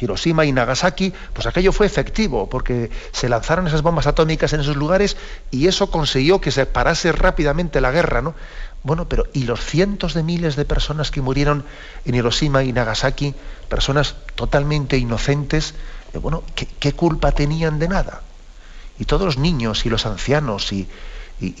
[0.00, 4.76] Hiroshima y Nagasaki, pues aquello fue efectivo, porque se lanzaron esas bombas atómicas en esos
[4.76, 5.16] lugares
[5.50, 8.34] y eso consiguió que se parase rápidamente la guerra, ¿no?
[8.82, 11.64] Bueno, pero ¿y los cientos de miles de personas que murieron
[12.04, 13.34] en Hiroshima y Nagasaki,
[13.68, 15.74] personas totalmente inocentes,
[16.14, 18.22] eh, bueno, ¿qué culpa tenían de nada?
[18.98, 20.88] Y todos los niños y los ancianos y,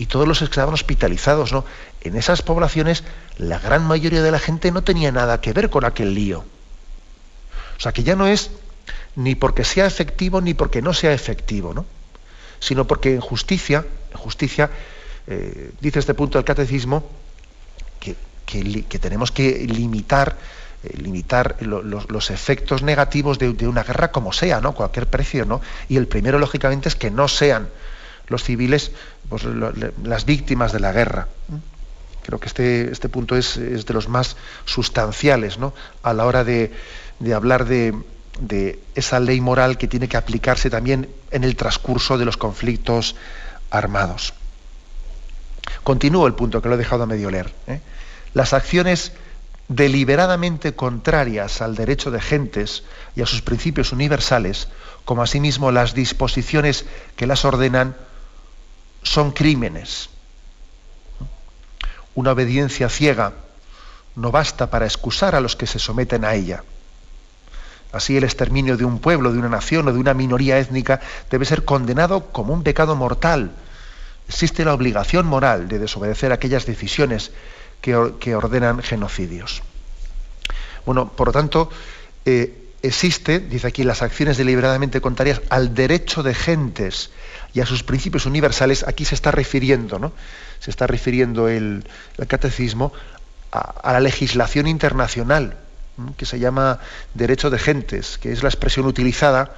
[0.08, 1.64] todos los que estaban hospitalizados, ¿no?
[2.00, 3.04] En esas poblaciones
[3.36, 6.44] la gran mayoría de la gente no tenía nada que ver con aquel lío.
[7.76, 8.50] O sea que ya no es
[9.16, 11.84] ni porque sea efectivo ni porque no sea efectivo, ¿no?
[12.58, 14.70] Sino porque en justicia, en justicia,
[15.26, 17.04] eh, dice este punto del catecismo,
[18.00, 20.38] que, que tenemos que limitar
[20.86, 24.74] eh, limitar los efectos negativos de, una guerra como sea, ¿no?
[24.74, 25.60] Cualquier precio, ¿no?
[25.88, 27.68] Y el primero, lógicamente, es que no sean
[28.28, 28.92] los civiles
[29.28, 31.28] pues, las víctimas de la guerra.
[32.24, 35.72] Creo que este, este punto es, de los más sustanciales ¿no?
[36.02, 36.72] a la hora de,
[37.32, 37.94] hablar de,
[38.40, 43.14] de, esa ley moral que tiene que aplicarse también en el transcurso de los conflictos
[43.70, 44.34] armados.
[45.84, 47.52] Continúo el punto que lo he dejado a medio leer.
[47.68, 47.80] ¿eh?
[48.34, 49.12] Las acciones
[49.68, 54.68] deliberadamente contrarias al derecho de gentes y a sus principios universales,
[55.04, 56.84] como asimismo las disposiciones
[57.16, 57.96] que las ordenan,
[59.02, 60.10] son crímenes.
[62.14, 63.34] Una obediencia ciega
[64.14, 66.64] no basta para excusar a los que se someten a ella.
[67.92, 71.00] Así el exterminio de un pueblo, de una nación o de una minoría étnica
[71.30, 73.52] debe ser condenado como un pecado mortal.
[74.28, 77.30] Existe la obligación moral de desobedecer aquellas decisiones
[78.18, 79.62] que, ordenan genocidios.
[80.84, 81.70] Bueno, por lo tanto,
[82.24, 87.10] eh, existe, dice aquí, las acciones deliberadamente contrarias al derecho de gentes
[87.54, 90.12] y a sus principios universales, aquí se está refiriendo, ¿no?
[90.60, 91.88] Se está refiriendo el,
[92.28, 92.92] catecismo
[93.52, 95.56] a, la legislación internacional,
[96.16, 96.80] que se llama
[97.14, 99.54] derecho de gentes, que es la expresión utilizada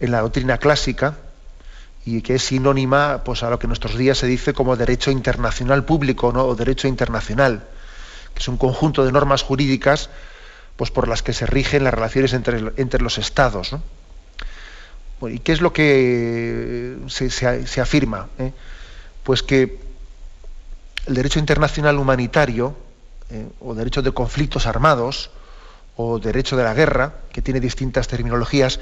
[0.00, 1.16] en la doctrina clásica
[2.04, 5.10] y que es sinónima pues, a lo que en nuestros días se dice como derecho
[5.10, 6.44] internacional público ¿no?
[6.44, 7.64] o derecho internacional,
[8.34, 10.10] que es un conjunto de normas jurídicas
[10.76, 13.76] pues, por las que se rigen las relaciones entre, entre los estados.
[15.22, 18.28] ¿Y qué es lo que se, afirma?
[18.38, 18.52] Eh?
[19.22, 19.78] Pues que
[21.06, 22.74] el derecho internacional humanitario,
[23.30, 25.30] eh, o derecho de conflictos armados,
[25.96, 28.80] o derecho de la guerra, que tiene distintas terminologías,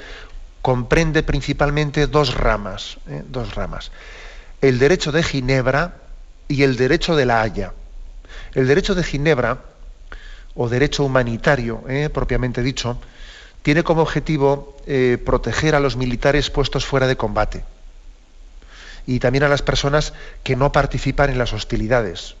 [0.61, 3.23] comprende principalmente dos ramas, ¿eh?
[3.27, 3.91] dos ramas.
[4.61, 5.95] El derecho de Ginebra
[6.47, 7.73] y el derecho de la Haya.
[8.53, 9.59] El derecho de Ginebra,
[10.53, 12.09] o derecho humanitario, ¿eh?
[12.09, 12.99] propiamente dicho,
[13.63, 17.63] tiene como objetivo eh, proteger a los militares puestos fuera de combate
[19.07, 22.35] y también a las personas que no participan en las hostilidades,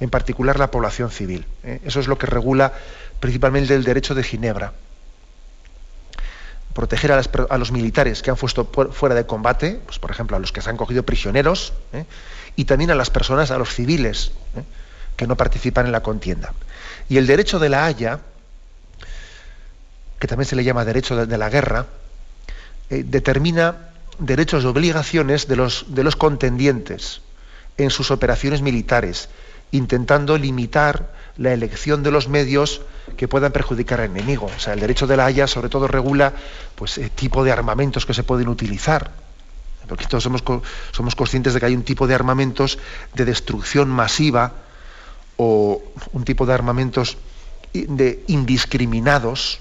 [0.00, 1.44] en particular la población civil.
[1.84, 2.72] Eso es lo que regula
[3.20, 4.72] principalmente el derecho de Ginebra
[6.74, 10.52] proteger a, los militares que han puesto fuera de combate, pues, por ejemplo, a los
[10.52, 12.04] que se han cogido prisioneros, ¿eh?
[12.56, 14.62] y también a las personas, a los civiles, ¿eh?
[15.16, 16.52] que no participan en la contienda.
[17.08, 18.20] Y el derecho de la Haya,
[20.18, 21.86] que también se le llama derecho de, la guerra,
[22.90, 27.20] eh, determina derechos y obligaciones de los, de los contendientes
[27.76, 29.28] en sus operaciones militares,
[29.72, 32.82] intentando limitar la elección de los medios
[33.16, 34.46] que puedan perjudicar al enemigo.
[34.54, 36.34] O sea, el derecho de la Haya sobre todo regula
[36.76, 39.10] pues, el tipo de armamentos que se pueden utilizar.
[39.88, 40.44] Porque todos somos,
[40.92, 42.78] somos conscientes de que hay un tipo de armamentos
[43.14, 44.52] de destrucción masiva
[45.36, 45.82] o
[46.12, 47.16] un tipo de armamentos
[47.72, 49.60] de indiscriminados,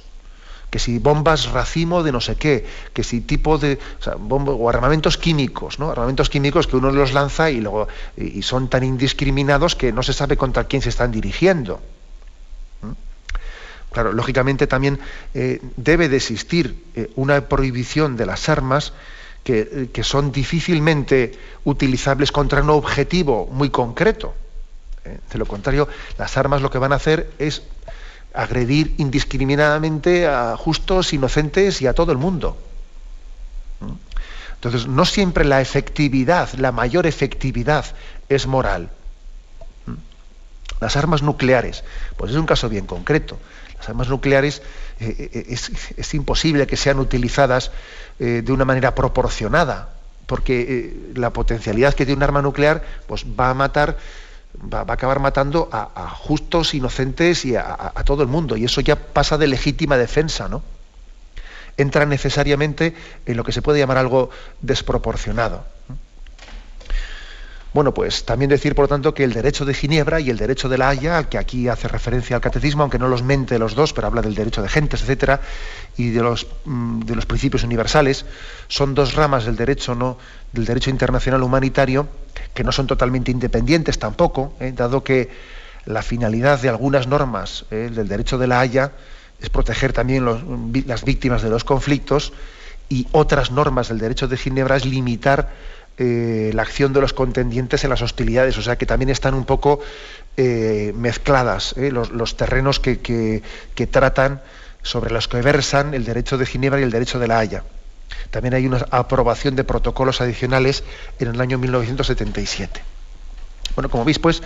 [0.71, 5.77] que si bombas racimo de no sé qué, que si tipo de o, armamentos químicos,
[5.77, 5.91] ¿no?
[5.91, 10.13] Armamentos químicos que uno los lanza y luego y son tan indiscriminados que no se
[10.13, 11.81] sabe contra quién se están dirigiendo.
[13.91, 14.99] Claro, lógicamente también
[15.33, 18.93] eh, debe de existir eh, una prohibición de las armas
[19.43, 24.33] que, eh, que, son difícilmente utilizables contra un objetivo muy concreto.
[25.03, 25.87] De lo contrario,
[26.19, 27.63] las armas lo que van a hacer es
[28.33, 32.57] agredir indiscriminadamente a justos, inocentes y a todo el mundo.
[33.79, 33.93] ¿Mm?
[34.55, 37.85] Entonces, no siempre la efectividad, la mayor efectividad
[38.29, 38.89] es moral.
[39.85, 39.93] ¿Mm?
[40.79, 41.83] Las armas nucleares,
[42.17, 43.37] pues es un caso bien concreto.
[43.77, 44.61] Las armas nucleares
[44.99, 45.57] eh, eh,
[45.97, 47.71] es, imposible que sean utilizadas
[48.19, 49.95] de una manera proporcionada,
[50.27, 53.97] porque la potencialidad que tiene un arma nuclear pues, va a matar
[54.57, 58.57] va, a acabar matando a, justos, inocentes y a, todo el mundo.
[58.57, 60.63] Y eso ya pasa de legítima defensa, ¿no?
[61.77, 64.29] Entra necesariamente en lo que se puede llamar algo
[64.61, 65.63] desproporcionado.
[67.73, 70.67] Bueno, pues también decir, por lo tanto, que el derecho de Ginebra y el derecho
[70.67, 73.75] de la Haya, al que aquí hace referencia al catecismo, aunque no los mente los
[73.75, 75.39] dos, pero habla del derecho de gentes, etcétera,
[75.95, 78.25] y de los, mm, de los principios universales,
[78.67, 80.17] son dos ramas del derecho, ¿no?
[80.51, 82.09] del derecho internacional humanitario,
[82.53, 84.73] que no son totalmente independientes tampoco, ¿eh?
[84.75, 85.29] dado que
[85.85, 87.89] la finalidad de algunas normas ¿eh?
[87.93, 88.91] del derecho de la Haya
[89.39, 90.25] es proteger también
[90.85, 92.33] las víctimas de los conflictos
[92.89, 95.49] y otras normas del derecho de Ginebra es limitar
[96.03, 99.45] eh, la acción de los contendientes en las hostilidades, o sea que también están un
[99.45, 99.79] poco
[100.35, 104.41] mezcladas los, terrenos que, tratan,
[104.81, 107.63] sobre los que versan el derecho de Ginebra y el derecho de la Haya.
[108.31, 110.83] También hay una aprobación de protocolos adicionales
[111.19, 112.81] en el año 1977.
[113.75, 114.41] Bueno, como veis, pues,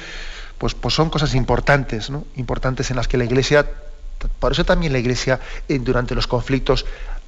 [0.58, 2.26] pues, pues son cosas importantes, ¿no?
[2.36, 3.66] importantes en las que la Iglesia,
[4.40, 5.40] por eso también la Iglesia
[5.70, 6.86] eh, durante los conflictos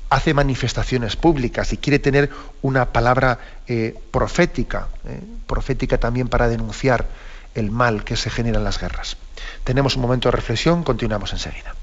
[0.09, 2.29] hace manifestaciones públicas y quiere tener
[2.61, 7.07] una palabra eh, profética, eh, profética también para denunciar
[7.55, 9.17] el mal que se genera en las guerras.
[9.63, 11.75] Tenemos un momento de reflexión, continuamos enseguida.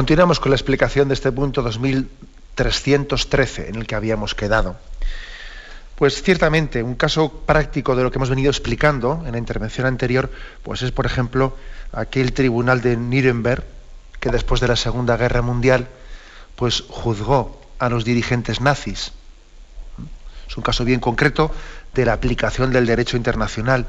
[0.00, 4.78] Continuamos con la explicación de este punto 2313 en el que habíamos quedado.
[5.94, 10.30] Pues ciertamente, un caso práctico de lo que hemos venido explicando en la intervención anterior,
[10.62, 11.54] pues es, por ejemplo,
[11.92, 13.62] aquel tribunal de Nuremberg
[14.20, 15.86] que después de la Segunda Guerra Mundial,
[16.56, 19.12] pues juzgó a los dirigentes nazis.
[20.48, 21.54] Es un caso bien concreto
[21.92, 23.86] de la aplicación del derecho internacional.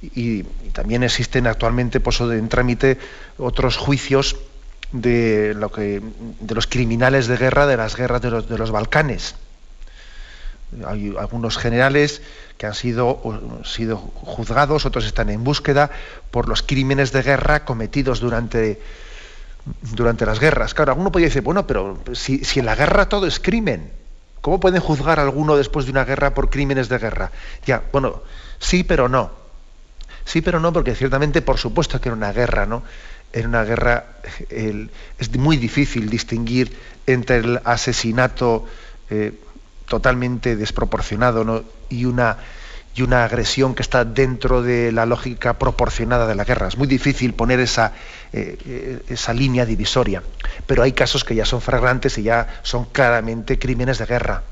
[0.00, 2.98] Y, también existen actualmente pues, en trámite
[3.36, 4.36] otros juicios
[4.92, 6.02] de, lo que,
[6.40, 9.34] de los criminales de guerra de las guerras de los, de los Balcanes.
[10.86, 12.22] Hay algunos generales
[12.58, 13.20] que han sido,
[13.64, 15.90] sido juzgados, otros están en búsqueda
[16.30, 18.80] por los crímenes de guerra cometidos durante,
[19.94, 20.74] durante las guerras.
[20.74, 23.92] Claro, alguno podría decir, bueno, pero si, si en la guerra todo es crimen,
[24.40, 27.30] ¿cómo pueden juzgar a alguno después de una guerra por crímenes de guerra?
[27.64, 28.22] Ya, bueno,
[28.58, 29.30] sí, pero no.
[30.24, 32.82] Sí, pero no, porque ciertamente, por supuesto que era una guerra, ¿no?
[33.36, 34.06] En una guerra
[34.48, 36.74] es muy difícil distinguir
[37.06, 38.64] entre el asesinato
[39.10, 39.32] eh,
[39.86, 42.38] totalmente desproporcionado y, una,
[43.22, 46.66] agresión que está dentro de la lógica proporcionada de la guerra.
[46.66, 47.92] Es muy difícil poner esa,
[48.32, 50.22] eh, eh, esa línea divisoria.
[50.66, 54.42] Pero hay casos que ya son fragrantes y ya son claramente crímenes de guerra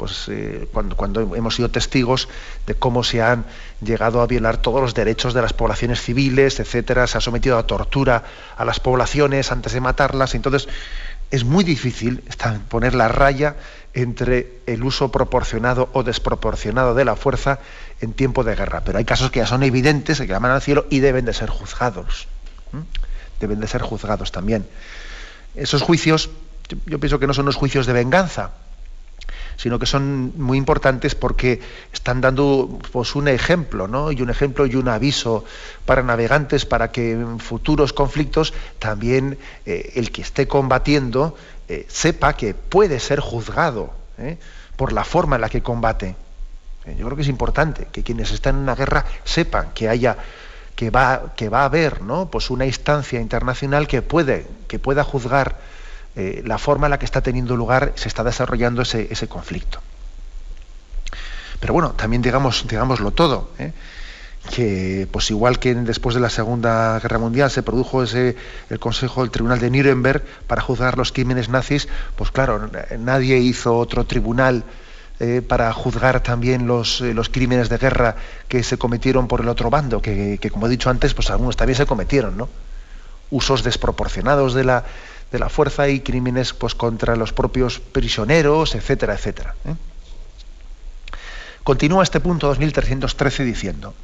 [0.00, 2.30] pues eh, cuando, hemos sido testigos
[2.66, 3.44] de cómo se han
[3.82, 7.66] llegado a violar todos los derechos de las poblaciones civiles, etcétera, se ha sometido a
[7.66, 8.24] tortura
[8.56, 10.68] a las poblaciones antes de matarlas, entonces
[11.30, 12.24] es muy difícil
[12.70, 13.56] poner la raya
[13.92, 17.58] entre el uso proporcionado o desproporcionado de la fuerza
[18.00, 18.80] en tiempo de guerra.
[18.82, 21.50] Pero hay casos que ya son evidentes, que llaman al cielo y deben de ser
[21.50, 22.26] juzgados.
[23.38, 24.66] Deben de ser juzgados también.
[25.54, 26.30] Esos juicios,
[26.86, 28.52] yo pienso que no son los juicios de venganza,
[29.56, 31.60] sino que son muy importantes porque
[31.92, 34.12] están dando pues, un ejemplo, ¿no?
[34.12, 35.44] Y un ejemplo y un aviso
[35.84, 41.36] para navegantes para que en futuros conflictos también eh, el que esté combatiendo
[41.68, 44.38] eh, sepa que puede ser juzgado ¿eh?
[44.76, 46.16] por la forma en la que combate.
[46.98, 50.16] Yo creo que es importante que quienes están en una guerra sepan que haya
[50.80, 52.30] que va, que va a haber ¿no?
[52.30, 55.58] pues una instancia internacional que, puede, que pueda juzgar
[56.16, 59.80] eh, la forma en la que está teniendo lugar, se está desarrollando ese, ese conflicto.
[61.60, 63.72] Pero bueno, también digamos, digámoslo todo, ¿eh?
[64.54, 68.36] que pues igual que después de la Segunda Guerra Mundial se produjo ese
[68.70, 73.76] el Consejo del Tribunal de Nuremberg para juzgar los crímenes nazis, pues claro, nadie hizo
[73.76, 74.64] otro tribunal
[75.20, 78.16] eh, para juzgar también los, eh, los, crímenes de guerra
[78.48, 81.56] que se cometieron por el otro bando, que, que, como he dicho antes, pues algunos
[81.56, 82.48] también se cometieron, ¿no?
[83.28, 84.84] Usos desproporcionados de la,
[85.30, 89.54] de la fuerza y crímenes pues contra los propios prisioneros, etcétera, etcétera.
[91.62, 93.94] Continúa este punto 2313 diciendo,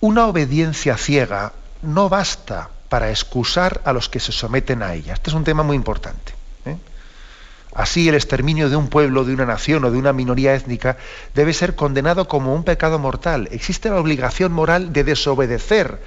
[0.00, 1.52] una obediencia ciega
[1.82, 5.14] no basta para excusar a los que se someten a ella.
[5.14, 6.34] Este es un tema muy importante.
[6.66, 6.76] ¿eh?
[7.74, 10.98] Así el exterminio de un pueblo, de una nación o de una minoría étnica
[11.34, 13.48] debe ser condenado como un pecado mortal.
[13.50, 16.00] Existe la obligación moral de desobedecer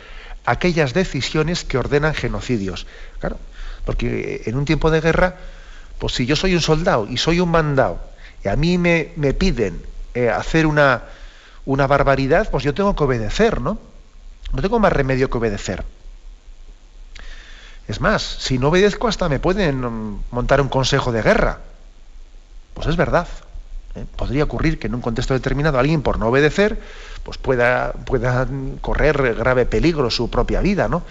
[0.45, 2.85] aquellas decisiones que ordenan genocidios.
[3.19, 3.37] Claro,
[3.85, 5.35] porque en un tiempo de guerra,
[5.99, 7.99] pues si yo soy un soldado y soy un mandado
[8.43, 9.81] y a mí me, me piden
[10.13, 11.03] eh, hacer una,
[11.65, 13.79] una barbaridad, pues yo tengo que obedecer, ¿no?
[14.53, 15.83] No tengo más remedio que obedecer.
[17.87, 21.59] Es más, si no obedezco hasta me pueden montar un consejo de guerra.
[22.73, 23.27] Pues es verdad.
[23.95, 24.05] ¿Eh?
[24.15, 26.79] Podría ocurrir que en un contexto determinado alguien por no obedecer
[27.23, 27.93] pues pueda,
[28.81, 31.03] correr grave peligro su propia vida, ¿no?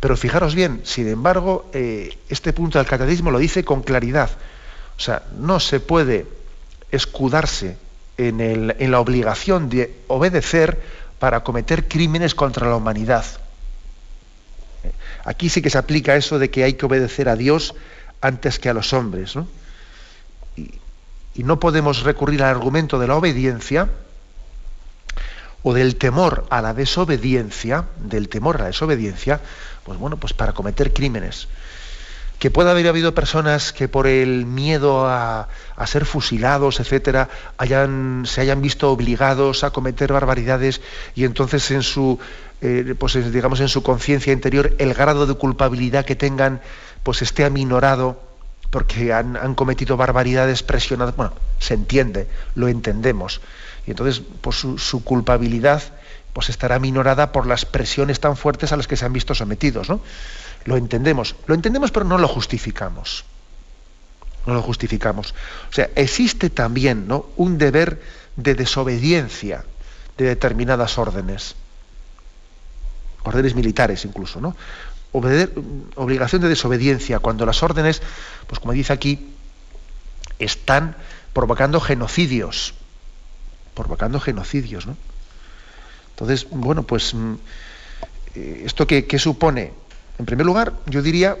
[0.00, 4.30] Pero fijaros bien, sin embargo, eh, este punto del catecismo lo dice con claridad.
[4.96, 6.26] O sea, no se puede
[6.90, 7.76] escudarse
[8.16, 10.80] en, la obligación de obedecer
[11.18, 13.24] para cometer crímenes contra la humanidad.
[15.24, 17.74] Aquí sí que se aplica eso de que hay que obedecer a Dios
[18.20, 19.34] antes que a los hombres.
[19.36, 19.44] Y,
[21.38, 23.88] y, no podemos recurrir al argumento de la obediencia
[25.62, 29.40] o del temor a la desobediencia, del temor a la desobediencia,
[29.84, 31.48] pues bueno, pues para cometer crímenes.
[32.38, 35.48] Que pueda haber habido personas que por el miedo a,
[35.86, 40.80] ser fusilados, etcétera, hayan, se hayan visto obligados a cometer barbaridades
[41.14, 42.18] y entonces en su,
[42.60, 46.60] eh, pues digamos en su conciencia interior el grado de culpabilidad que tengan
[47.02, 48.27] pues esté aminorado
[48.70, 51.16] porque han, cometido barbaridades presionadas.
[51.16, 53.40] Bueno, se entiende, lo entendemos.
[53.86, 55.82] Y entonces pues, su, su culpabilidad
[56.32, 59.88] pues estará aminorada por las presiones tan fuertes a las que se han visto sometidos,
[59.88, 60.00] ¿no?
[60.64, 63.24] Lo entendemos, lo entendemos pero no lo justificamos.
[64.46, 65.34] No lo justificamos.
[65.70, 67.26] O sea, existe también ¿no?
[67.36, 68.00] un deber
[68.36, 69.64] de desobediencia
[70.16, 71.54] de determinadas órdenes.
[73.24, 74.56] Órdenes militares incluso, ¿no?
[75.12, 78.02] Obligación de desobediencia cuando las órdenes,
[78.46, 79.30] pues como dice aquí,
[80.38, 80.96] están
[81.32, 82.74] provocando genocidios.
[83.74, 84.96] Provocando genocidios, ¿no?
[86.10, 87.34] Entonces, bueno, pues mm,
[88.34, 89.72] eh, ¿esto qué supone?
[90.18, 91.36] En primer lugar, yo diría,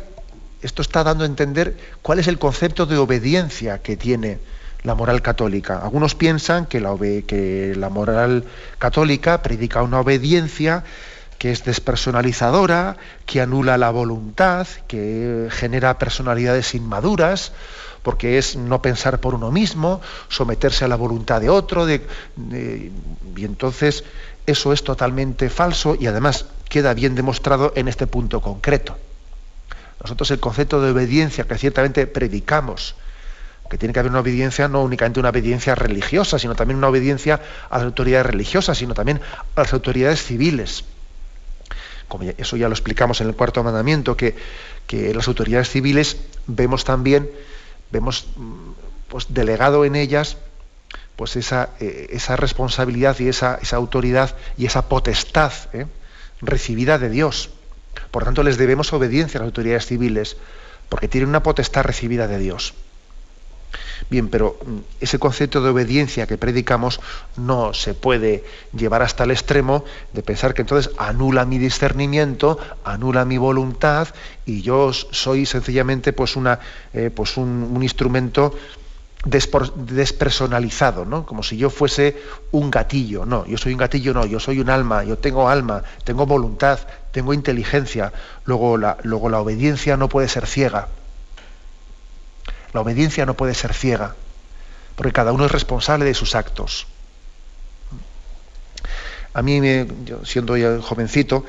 [0.62, 4.38] esto está dando a entender cuál es el concepto de obediencia que tiene
[4.82, 5.78] la moral católica.
[5.78, 6.96] Algunos piensan que la,
[7.26, 8.44] que la moral
[8.78, 10.84] católica predica una obediencia
[11.38, 17.52] que es despersonalizadora, que anula la voluntad, que genera personalidades inmaduras,
[18.02, 22.00] porque es no pensar por uno mismo, someterse a la voluntad de otro, y
[23.36, 24.04] entonces
[24.46, 28.96] eso es totalmente falso y además queda bien demostrado en este punto concreto.
[30.02, 32.94] Nosotros el concepto de obediencia que ciertamente predicamos,
[33.68, 37.40] que tiene que haber una obediencia, no únicamente una obediencia religiosa, sino también una obediencia
[37.68, 39.20] a las autoridades religiosas, sino también
[39.54, 40.84] a las autoridades civiles.
[42.08, 44.34] Como eso ya lo explicamos en el cuarto mandamiento, que,
[44.86, 47.30] que las autoridades civiles vemos también,
[47.92, 48.70] vemos mm,
[49.08, 50.38] pues, delegado en ellas
[51.16, 55.86] pues esa, eh, esa responsabilidad y esa, esa, autoridad y esa potestad ¿eh?
[56.40, 57.50] recibida de Dios.
[58.12, 60.36] Por tanto, les debemos obediencia a las autoridades civiles,
[60.88, 62.74] porque tienen una potestad recibida de Dios.
[64.10, 67.00] Bien, pero mm, ese concepto de obediencia que predicamos
[67.36, 73.24] no se puede llevar hasta el extremo de pensar que entonces anula mi discernimiento, anula
[73.24, 74.08] mi voluntad
[74.46, 76.58] y yo soy sencillamente pues, una,
[76.94, 78.54] eh, pues un, un instrumento
[79.24, 81.26] despersonalizado, ¿no?
[81.26, 82.16] Como si yo fuese
[82.52, 83.26] un gatillo.
[83.26, 86.78] No, yo soy un gatillo, no, yo soy un alma, yo tengo alma, tengo voluntad,
[87.10, 88.12] tengo inteligencia.
[88.44, 90.88] Luego la, luego la obediencia no puede ser ciega.
[92.78, 94.14] La obediencia no puede ser ciega,
[94.94, 96.86] porque cada uno es responsable de sus actos.
[99.34, 99.60] A mí,
[100.22, 101.44] siendo ya jovencito,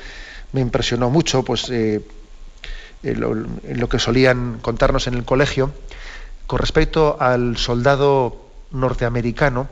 [0.50, 2.04] me impresionó mucho pues, eh,
[3.04, 5.72] lo que solían contarnos en el colegio,
[6.48, 9.68] con respecto al soldado norteamericano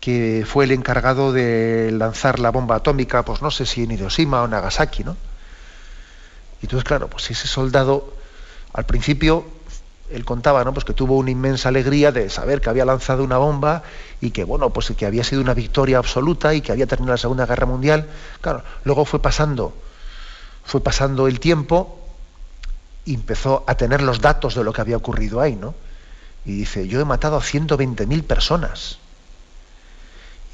[0.00, 4.40] que fue el encargado de lanzar la bomba atómica, pues no sé si en Hiroshima
[4.40, 5.14] o Nagasaki, ¿no?
[6.62, 8.14] Y entonces, claro, pues ese soldado,
[8.72, 9.60] al principio,
[10.14, 10.72] él contaba, ¿no?
[10.72, 13.82] Pues que tuvo una inmensa alegría de saber que había lanzado una bomba
[14.20, 17.18] y que, bueno, pues que había sido una victoria absoluta y que había terminado la
[17.18, 18.08] Segunda Guerra Mundial.
[18.40, 19.74] Claro, luego fue pasando,
[20.64, 21.98] fue pasando el tiempo
[23.04, 25.74] y empezó a tener los datos de lo que había ocurrido ahí, ¿no?
[26.44, 28.98] Y dice, yo he matado a 120.000 personas.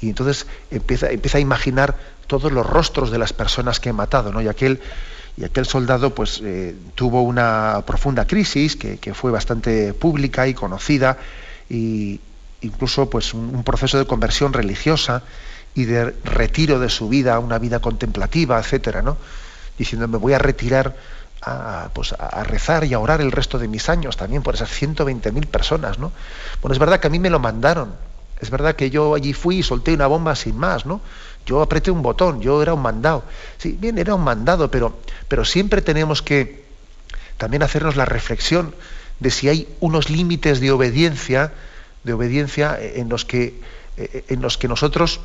[0.01, 1.07] Y entonces empieza,
[1.37, 1.97] a imaginar
[2.27, 4.41] todos los rostros de las personas que he matado, ¿no?
[4.41, 4.81] Y aquel,
[5.39, 11.17] y aquel soldado pues eh, tuvo una profunda crisis que, fue bastante pública y conocida,
[11.69, 12.19] y
[12.61, 15.23] incluso pues un, proceso de conversión religiosa
[15.73, 19.17] y de retiro de su vida, una vida contemplativa, etcétera, ¿no?
[19.77, 20.97] Diciendo, me voy a retirar
[21.41, 24.69] a, pues, a rezar y a orar el resto de mis años también por esas
[24.69, 26.11] 120.000 personas, ¿no?
[26.61, 27.93] Bueno, es verdad que a mí me lo mandaron,
[28.41, 30.99] es verdad que yo allí fui y solté una bomba sin más, ¿no?
[31.49, 33.23] Yo apreté un botón, yo era un mandado.
[33.57, 36.63] Sí, bien, era un mandado, pero, pero siempre tenemos que
[37.37, 38.75] también hacernos la reflexión
[39.19, 41.51] de si hay unos límites de obediencia,
[42.03, 43.59] de obediencia en los que,
[43.97, 45.21] en los que nosotros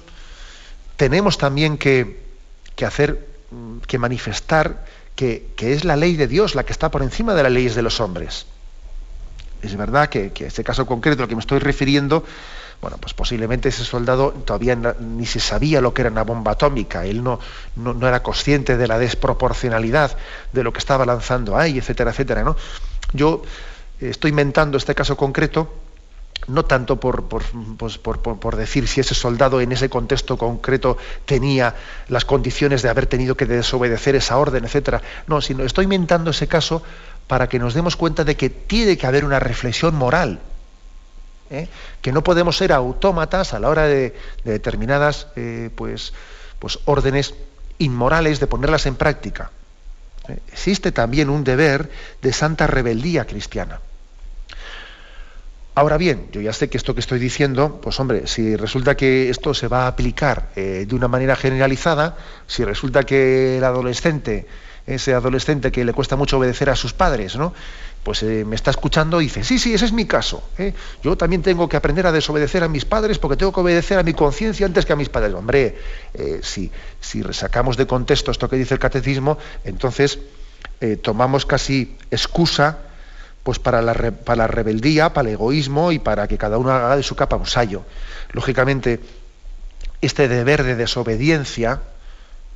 [0.96, 2.22] tenemos también que,
[2.74, 3.28] que hacer,
[3.86, 7.52] que manifestar que, es la ley de Dios la que está por encima de las
[7.52, 8.46] leyes de los hombres.
[9.60, 12.24] Es verdad que, que este caso concreto al que me estoy refiriendo,
[12.80, 17.04] bueno, pues posiblemente ese soldado todavía ni se sabía lo que era una bomba atómica,
[17.06, 17.40] él no,
[17.76, 20.16] no, era consciente de la desproporcionalidad
[20.52, 22.44] de lo que estaba lanzando ahí, etcétera, etcétera.
[22.44, 22.56] ¿no?
[23.12, 23.42] Yo
[24.00, 25.68] estoy inventando este caso concreto
[26.46, 31.74] no tanto por, pues por, por, decir si ese soldado en ese contexto concreto tenía
[32.08, 35.00] las condiciones de haber tenido que desobedecer esa orden, etcétera.
[35.26, 36.82] No, sino estoy inventando ese caso
[37.26, 40.40] para que nos demos cuenta de que tiene que haber una reflexión moral,
[41.50, 41.68] ¿eh?
[42.00, 44.14] que no podemos ser autómatas a la hora de,
[44.44, 46.12] determinadas eh, pues,
[46.58, 47.34] pues órdenes
[47.78, 49.50] inmorales de ponerlas en práctica.
[50.28, 50.38] ¿eh?
[50.52, 51.90] Existe también un deber
[52.22, 53.80] de santa rebeldía cristiana.
[55.76, 59.28] Ahora bien, yo ya sé que esto que estoy diciendo, pues hombre, si resulta que
[59.28, 62.16] esto se va a aplicar de una manera generalizada,
[62.46, 64.46] si resulta que el adolescente,
[64.86, 67.54] ese adolescente que le cuesta mucho obedecer a sus padres, ¿no?
[68.04, 70.42] Pues eh, me está escuchando y dice, sí, sí, ese es mi caso.
[70.58, 70.74] ¿eh?
[71.02, 74.02] Yo también tengo que aprender a desobedecer a mis padres porque tengo que obedecer a
[74.02, 75.34] mi conciencia antes que a mis padres.
[75.34, 75.78] Hombre,
[76.42, 80.18] si, si sacamos de contexto esto que dice el catecismo, entonces
[81.02, 82.78] tomamos casi excusa
[83.44, 86.96] pues para la, para la rebeldía, para el egoísmo y para que cada uno haga
[86.96, 87.84] de su capa un sayo.
[88.32, 89.00] Lógicamente,
[90.00, 91.80] este deber de desobediencia,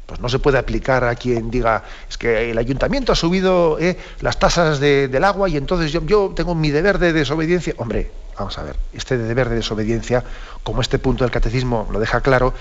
[0.08, 3.98] pues no se puede aplicar a quien diga, es que el ayuntamiento ha subido eh,
[4.22, 7.74] las tasas del agua y entonces yo, yo, tengo mi deber de desobediencia.
[7.76, 10.24] Hombre, vamos a ver, este deber de desobediencia,
[10.62, 12.54] como este punto del catecismo lo deja claro,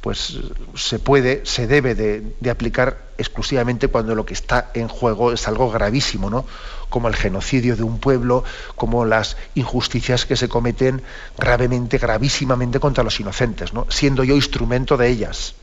[0.00, 0.40] pues
[0.74, 5.70] se puede, se debe de, aplicar exclusivamente cuando lo que está en juego es algo
[5.70, 6.46] gravísimo, ¿no?
[6.88, 8.42] Como el genocidio de un pueblo,
[8.74, 11.02] como las injusticias que se cometen
[11.38, 13.86] gravemente, gravísimamente contra los inocentes, ¿no?
[13.88, 15.54] Siendo yo instrumento de ellas.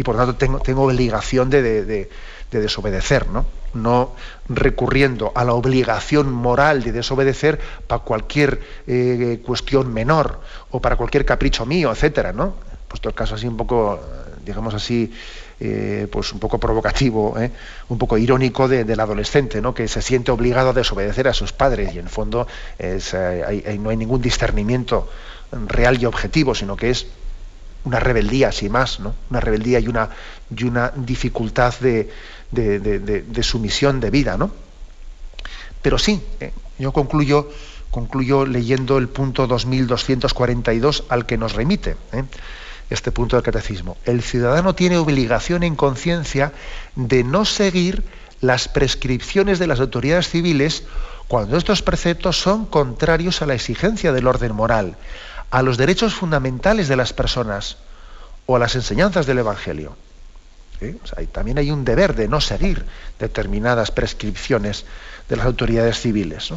[0.00, 2.08] Y por tanto tengo, tengo obligación de,
[2.50, 3.44] desobedecer, ¿no?
[3.74, 4.14] No
[4.48, 10.40] recurriendo a la obligación moral de desobedecer para cualquier eh, cuestión menor
[10.70, 12.54] o para cualquier capricho mío, etcétera, ¿no?
[12.88, 14.00] puesto el caso así un poco,
[14.42, 15.12] digamos así,
[15.60, 17.50] eh, pues un poco provocativo, ¿eh?
[17.90, 19.74] un poco irónico del adolescente, ¿no?
[19.74, 22.46] que se siente obligado a desobedecer a sus padres y en fondo
[22.78, 22.98] eh,
[23.78, 25.10] no hay ningún discernimiento
[25.52, 27.06] real y objetivo, sino que es
[27.84, 29.14] una rebeldía, sin más, ¿no?
[29.30, 30.10] una rebeldía y una,
[30.54, 32.10] y una dificultad de,
[32.50, 34.36] de, sumisión de vida.
[34.36, 34.50] ¿no?
[35.82, 36.22] Pero sí,
[36.78, 37.50] yo concluyo,
[37.90, 41.96] concluyo leyendo el punto 2242 al que nos remite
[42.90, 43.96] este punto del catecismo.
[44.04, 46.52] El ciudadano tiene obligación en conciencia
[46.96, 48.02] de no seguir
[48.40, 50.84] las prescripciones de las autoridades civiles
[51.28, 54.96] cuando estos preceptos son contrarios a la exigencia del orden moral,
[55.50, 57.76] a los derechos fundamentales de las personas
[58.46, 59.96] o a las enseñanzas del Evangelio.
[61.32, 62.86] también hay un deber de no seguir
[63.18, 64.84] determinadas prescripciones
[65.28, 66.52] de las autoridades civiles.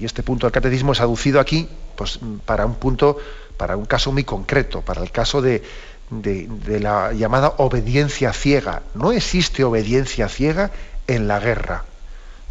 [0.00, 3.18] Y este punto del catecismo es aducido aquí pues, para un punto
[3.58, 5.62] para un caso muy concreto, para el caso de,
[6.10, 8.82] la llamada obediencia ciega.
[8.94, 10.70] No existe obediencia ciega
[11.06, 11.84] en la guerra,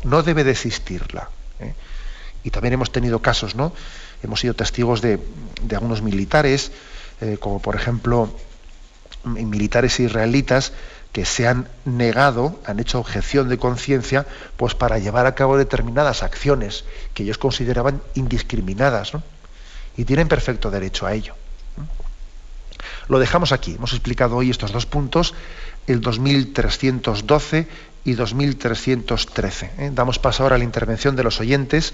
[0.04, 1.30] no debe de existirla.
[1.60, 1.74] ¿eh?
[2.44, 3.72] Y también hemos tenido casos, ¿no?
[4.28, 5.20] Hemos sido testigos de,
[5.72, 6.72] algunos militares,
[7.22, 8.30] eh, como por ejemplo
[9.24, 10.72] militares israelitas
[11.12, 16.22] que se han negado, han hecho objeción de conciencia, pues para llevar a cabo determinadas
[16.22, 19.16] acciones que ellos consideraban indiscriminadas.
[19.16, 19.24] ¿no?
[19.98, 21.34] y tienen perfecto derecho a ello.
[23.10, 23.74] Lo dejamos aquí.
[23.74, 25.34] Hemos explicado hoy estos dos puntos,
[25.88, 27.68] el 2312
[28.06, 29.72] y 2313.
[29.78, 29.92] ¿eh?
[29.94, 31.94] Damos paso ahora a la intervención de los oyentes.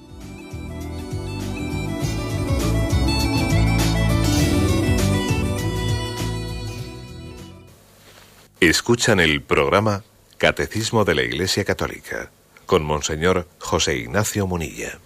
[8.61, 10.03] Escuchan el programa
[10.37, 12.29] Catecismo de la Iglesia Católica
[12.67, 14.99] con Monseñor José Ignacio Munilla.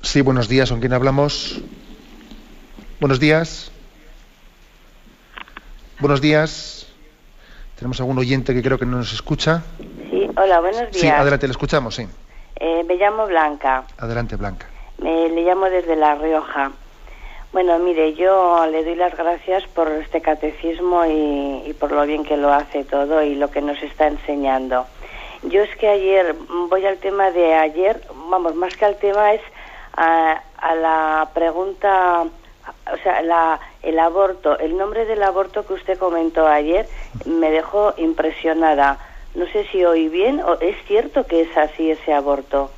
[0.00, 0.70] Sí, buenos días.
[0.70, 1.60] ¿Con quién hablamos?
[2.98, 3.70] Buenos días.
[5.98, 6.86] Buenos días.
[7.76, 9.62] Tenemos algún oyente que creo que no nos escucha.
[10.10, 10.96] Sí, hola, buenos días.
[10.96, 12.08] Sí, adelante, le escuchamos, sí.
[12.56, 13.84] Eh, me llamo Blanca.
[13.98, 14.66] Adelante, Blanca.
[14.96, 16.72] Me, le llamo desde La Rioja.
[17.52, 22.36] Bueno, mire, yo le doy las gracias por este catecismo y, por lo bien que
[22.36, 24.86] lo hace todo y lo que nos está enseñando.
[25.42, 26.36] Yo es que ayer,
[26.68, 29.40] voy al tema de ayer, vamos, más que al tema es
[29.96, 30.42] a,
[30.76, 36.86] la pregunta, o sea, la, el aborto, el nombre del aborto que usted comentó ayer
[37.24, 38.98] me dejó impresionada.
[39.34, 42.70] No sé si oí bien o es cierto que es así ese aborto.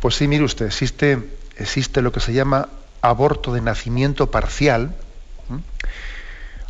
[0.00, 1.18] Pues sí, mire usted, existe,
[1.56, 2.68] existe lo que se llama
[3.02, 4.94] aborto de nacimiento parcial,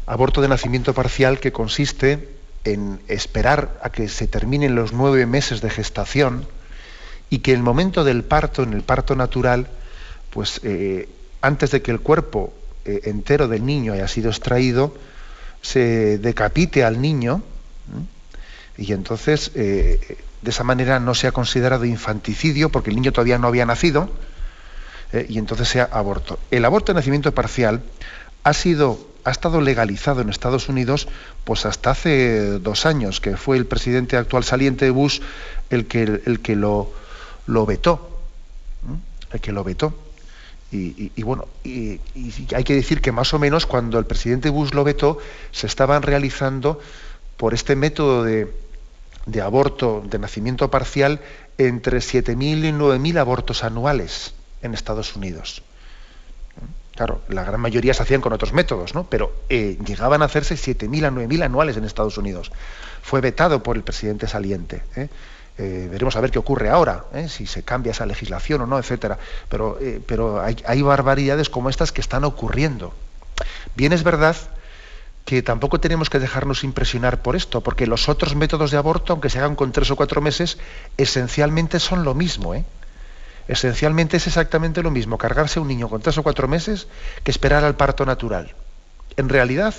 [0.06, 2.28] aborto de nacimiento parcial que consiste
[2.64, 6.46] en esperar a que se terminen los nueve meses de gestación
[7.30, 9.68] y que en el momento del parto, en el parto natural,
[10.30, 11.08] pues eh,
[11.40, 12.52] antes de que el cuerpo
[12.84, 14.94] eh, entero del niño haya sido extraído,
[15.60, 17.42] se decapite al niño
[18.76, 23.38] y entonces eh, de esa manera no se ha considerado infanticidio porque el niño todavía
[23.38, 24.10] no había nacido,
[25.12, 26.38] eh, y entonces sea aborto.
[26.50, 27.82] El aborto de nacimiento parcial
[28.44, 31.08] ha sido ha estado legalizado en Estados Unidos
[31.44, 35.20] pues hasta hace dos años, que fue el presidente actual saliente Bush
[35.70, 36.92] el que, el que lo,
[37.46, 38.20] lo vetó,
[39.32, 39.94] el que lo vetó.
[40.74, 45.18] Y, bueno, hay que decir que más o menos cuando el presidente Bush lo vetó,
[45.50, 46.80] se estaban realizando
[47.36, 48.50] por este método de,
[49.26, 51.20] de aborto de nacimiento parcial
[51.58, 54.32] entre 7.000 y 9.000 abortos anuales
[54.62, 55.62] en Estados Unidos.
[56.94, 59.04] Claro, la gran mayoría se hacían con otros métodos, ¿no?
[59.04, 62.52] pero eh, llegaban a hacerse 7.000 a 9.000 anuales en Estados Unidos.
[63.02, 64.82] Fue vetado por el presidente saliente.
[64.96, 65.08] ¿eh?
[65.58, 69.18] Eh, veremos a ver qué ocurre ahora, si se cambia esa legislación o no, etcétera.
[69.48, 72.92] Pero, pero hay, hay, barbaridades como estas que están ocurriendo.
[73.74, 74.36] Bien es verdad
[75.24, 79.30] que tampoco tenemos que dejarnos impresionar por esto, porque los otros métodos de aborto, aunque
[79.30, 80.58] se hagan con tres o cuatro meses,
[80.96, 82.54] esencialmente son lo mismo.
[83.48, 86.86] Esencialmente es exactamente lo mismo cargarse un niño con tres o cuatro meses
[87.24, 88.54] que esperar al parto natural.
[89.16, 89.74] En realidad,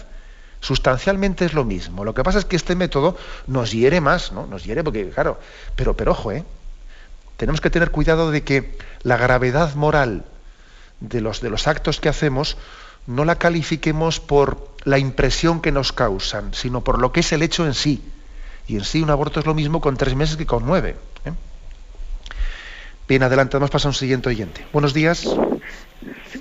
[0.59, 2.03] sustancialmente es lo mismo.
[2.05, 4.47] Lo que pasa es que este método nos hiere más, ¿no?
[4.47, 5.39] Nos hiere porque, claro,
[5.76, 6.43] pero, pero ojo, ¿eh?
[7.38, 10.26] Tenemos que tener cuidado de que la gravedad moral
[10.99, 12.57] de los, de los actos que hacemos
[13.07, 17.41] no la califiquemos por la impresión que nos causan, sino por lo que es el
[17.41, 18.03] hecho en sí.
[18.68, 20.95] Y en sí un aborto es lo mismo con tres meses que con nueve.
[21.26, 21.34] ¿eh?
[23.08, 24.62] Bien, adelante, vamos a pasar a un siguiente oyente.
[24.72, 25.28] Buenos días.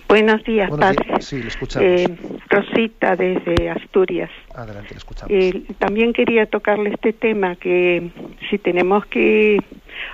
[0.08, 1.20] Buenos días, padre.
[1.20, 1.88] Sí, le escuchamos.
[1.88, 2.08] Eh,
[2.48, 4.30] Rosita, desde Asturias.
[4.54, 5.32] Adelante, le escuchamos.
[5.32, 8.10] Eh, también quería tocarle este tema, que
[8.48, 9.58] si tenemos que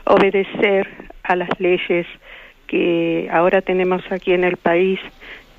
[0.05, 0.89] obedecer
[1.23, 2.07] a las leyes
[2.67, 5.01] que ahora tenemos aquí en el país,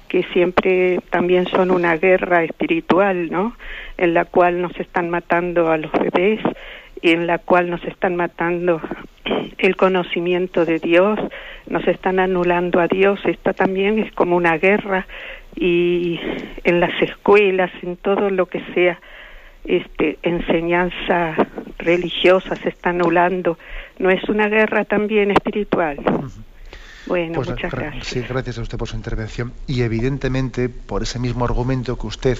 [0.08, 3.56] que siempre también son una guerra espiritual, ¿no?
[3.98, 6.40] En la cual nos están matando a los bebés
[7.02, 8.82] y en la cual nos están matando
[9.58, 11.20] el conocimiento de Dios,
[11.68, 15.06] nos están anulando a Dios, esta también es como una guerra
[15.56, 16.20] y
[16.64, 19.00] en las escuelas, en todo lo que sea
[19.66, 21.36] este, enseñanza
[21.78, 23.58] religiosa se está anulando.
[23.98, 25.98] ¿No es una guerra también espiritual?
[27.06, 28.08] Bueno, pues, muchas gracias.
[28.08, 29.54] Sí, gracias a usted por su intervención.
[29.68, 32.38] Y evidentemente, por ese mismo argumento que usted,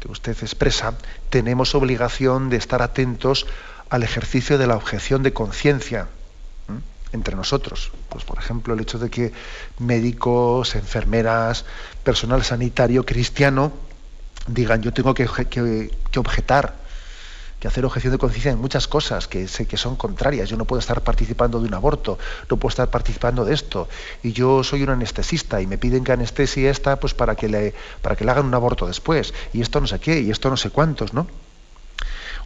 [0.00, 0.98] que usted expresa,
[1.30, 3.46] tenemos obligación de estar atentos
[3.92, 6.08] al ejercicio de la objeción de conciencia
[7.12, 7.92] entre nosotros.
[8.08, 9.32] Pues, por ejemplo, el hecho de que
[9.80, 11.66] médicos, enfermeras,
[12.02, 13.70] personal sanitario cristiano
[14.46, 16.74] digan yo tengo que, que, objetar,
[17.60, 20.48] que hacer objeción de conciencia en muchas cosas que sé que son contrarias.
[20.48, 22.18] Yo no puedo estar participando de un aborto,
[22.48, 23.90] no puedo estar participando de esto.
[24.22, 27.74] Y yo soy un anestesista y me piden que anestesie esta pues para que le,
[28.00, 29.34] para que le hagan un aborto después.
[29.52, 31.26] Y esto no sé qué, y esto no sé cuántos, ¿no?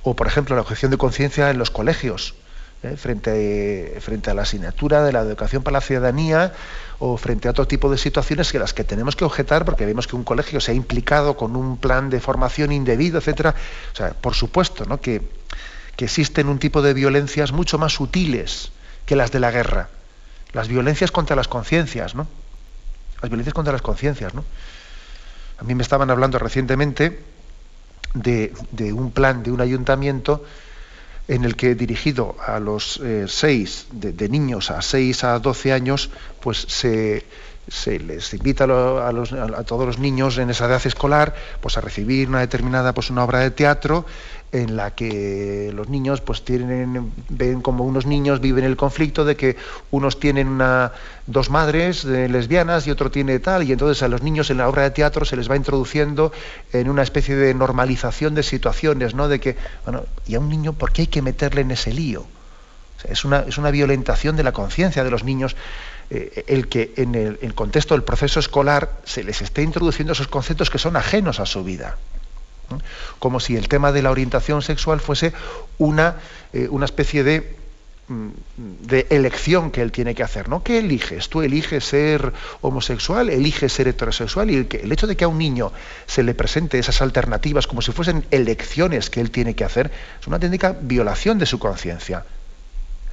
[0.07, 2.37] O, por ejemplo, la objeción de conciencia en los colegios.
[2.85, 2.97] ¿eh?
[2.97, 6.53] frente, frente a la asignatura de la educación para la ciudadanía
[7.01, 10.07] o frente a otro tipo de situaciones que las que tenemos que objetar porque vemos
[10.07, 13.57] que un colegio se ha implicado con un plan de formación indebido, etcétera.
[13.93, 15.01] O sea, por supuesto, ¿no?
[15.01, 15.23] que,
[15.97, 18.71] que existen un tipo de violencias mucho más sutiles
[19.07, 19.89] que las de la guerra.
[20.53, 22.29] Las violencias contra las conciencias, ¿no?
[23.23, 24.45] Las violencias contra las conciencias, ¿no?
[25.59, 27.19] A mí me estaban hablando recientemente
[28.23, 28.53] de,
[28.93, 30.45] un plan de un ayuntamiento
[31.29, 36.11] en el que dirigido a los eh, seis, de, niños a 6 a 12 años,
[36.41, 37.25] pues se,
[37.69, 42.41] se les invita a, todos los niños en esa edad escolar pues a recibir una
[42.41, 44.07] determinada pues una obra de teatro
[44.53, 49.35] en la que los niños pues tienen ven como unos niños viven el conflicto de
[49.35, 49.57] que
[49.91, 50.93] unos tienen una,
[51.27, 54.69] dos madres eh, lesbianas y otro tiene tal y entonces a los niños en la
[54.69, 56.33] obra de teatro se les va introduciendo
[56.73, 60.73] en una especie de normalización de situaciones no de que bueno y a un niño
[60.73, 62.27] por qué hay que meterle en ese lío
[63.09, 65.57] es una es una violentación de la conciencia de los niños
[66.09, 70.71] eh, el que en el, contexto del proceso escolar se les esté introduciendo esos conceptos
[70.71, 71.97] que son ajenos a su vida.
[73.19, 75.33] Como si el tema de la orientación sexual fuese
[75.79, 76.17] una,
[76.53, 77.57] eh, una especie de,
[78.07, 78.29] mm,
[78.83, 80.63] de elección que él tiene que hacer, ¿no?
[80.63, 81.29] ¿Qué eliges?
[81.29, 83.29] ¿Tú eliges ser homosexual?
[83.29, 84.49] ¿Eliges ser heterosexual?
[84.53, 85.73] Y el, hecho de que a un niño
[86.07, 89.91] se le presente esas alternativas como si fuesen elecciones que él tiene que hacer,
[90.21, 92.25] es una técnica violación de su conciencia.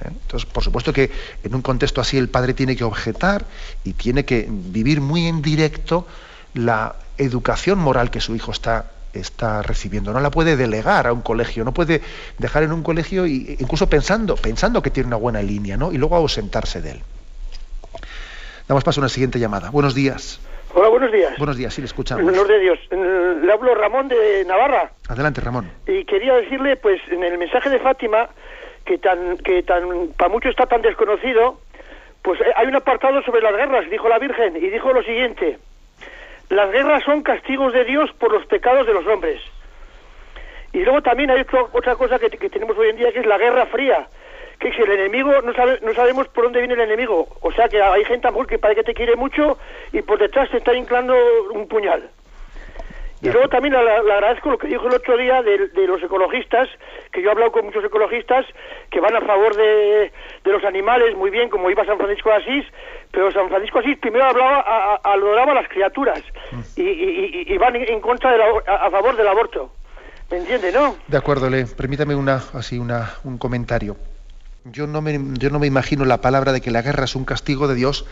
[0.00, 0.08] ¿Eh?
[0.08, 1.10] Entonces, por supuesto que
[1.42, 3.44] en un contexto así el padre tiene que objetar
[3.84, 6.06] y tiene que vivir muy en directo
[6.54, 10.12] la educación moral que su hijo está, está recibiendo.
[10.12, 12.02] No la puede delegar a un colegio, no puede
[12.38, 15.92] dejar en un colegio y, incluso pensando, pensando que tiene una buena línea, ¿no?
[15.92, 17.02] Y luego ausentarse de él.
[18.68, 19.70] Damos paso a una siguiente llamada.
[19.70, 20.40] Buenos días.
[20.76, 21.38] Hola, buenos días.
[21.38, 22.24] Buenos días, sí, le escuchamos.
[22.24, 22.78] Buenos de Dios.
[22.90, 24.90] Le hablo Ramón de Navarra.
[25.08, 25.70] Adelante, Ramón.
[25.86, 28.28] Y quería decirle, pues, en el mensaje de Fátima,
[28.84, 31.58] que tan que tan para muchos está tan desconocido,
[32.22, 35.58] pues eh, hay un apartado sobre las guerras, dijo la Virgen, y dijo lo siguiente:
[36.50, 39.40] las guerras son castigos de Dios por los pecados de los hombres.
[40.72, 43.66] Y luego también hay otra cosa que, tenemos hoy en día que es la guerra
[43.66, 44.08] fría,
[44.58, 47.68] que si el enemigo no sabe, no sabemos por dónde viene el enemigo, o sea
[47.68, 49.56] que hay gente a que parece que te quiere mucho
[49.92, 51.14] y por detrás te está inclando
[51.52, 52.10] un puñal.
[53.24, 56.68] Y luego también le, agradezco lo que dijo el otro día de, los ecologistas,
[57.10, 58.44] que yo he hablado con muchos ecologistas
[58.90, 60.12] que van a favor de,
[60.44, 62.66] los animales, muy bien, como iba San Francisco de Asís,
[63.10, 66.20] pero San Francisco de Asís primero hablaba, adoraba a las criaturas
[66.76, 69.72] y, van en contra, de a, favor del aborto.
[70.30, 70.96] ¿Me entiende, no?
[71.08, 73.96] De acuerdo, le permítame una, así una, un comentario.
[74.64, 77.24] Yo no, me, yo no me imagino la palabra de que la guerra es un
[77.24, 78.06] castigo de Dios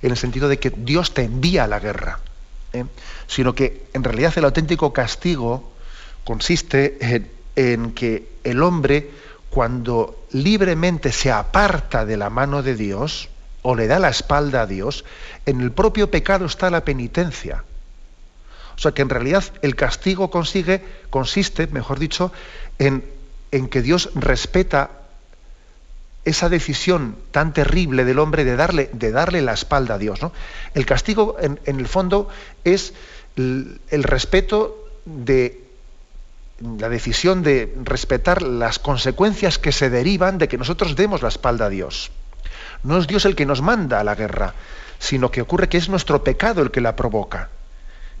[0.00, 2.18] en el sentido de que Dios te envía a la guerra.
[2.74, 2.84] ¿Eh?
[3.26, 5.72] sino que en realidad el auténtico castigo
[6.24, 6.98] consiste
[7.56, 9.10] en, que el hombre,
[9.48, 13.28] cuando libremente se aparta de la mano de Dios
[13.62, 15.04] o le da la espalda a Dios,
[15.46, 17.64] en el propio pecado está la penitencia.
[18.76, 22.32] O sea que en realidad el castigo consigue, consiste, mejor dicho,
[22.78, 23.04] en,
[23.52, 25.03] en que Dios respeta
[26.24, 30.22] esa decisión tan terrible del hombre de darle, de darle la espalda a Dios.
[30.22, 30.32] ¿no?
[30.74, 32.28] El castigo, en, el fondo,
[32.64, 32.94] es
[33.36, 35.60] el, respeto de
[36.60, 41.66] la decisión de respetar las consecuencias que se derivan de que nosotros demos la espalda
[41.66, 42.10] a Dios.
[42.82, 44.54] No es Dios el que nos manda a la guerra,
[44.98, 47.50] sino que ocurre que es nuestro pecado el que la provoca.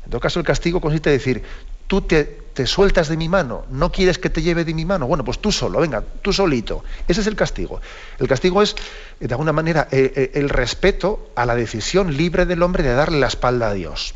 [0.04, 1.42] En todo caso, el castigo consiste en decir,
[1.86, 5.24] tú te, sueltas de mi mano, no quieres que te lleve de mi mano, bueno,
[5.24, 6.84] pues tú solo, venga, tú solito.
[7.08, 7.80] Ese es el castigo.
[8.18, 8.76] El castigo es,
[9.18, 13.18] de alguna manera, eh, eh, el, respeto a la decisión libre del hombre de darle
[13.18, 14.14] la espalda a Dios.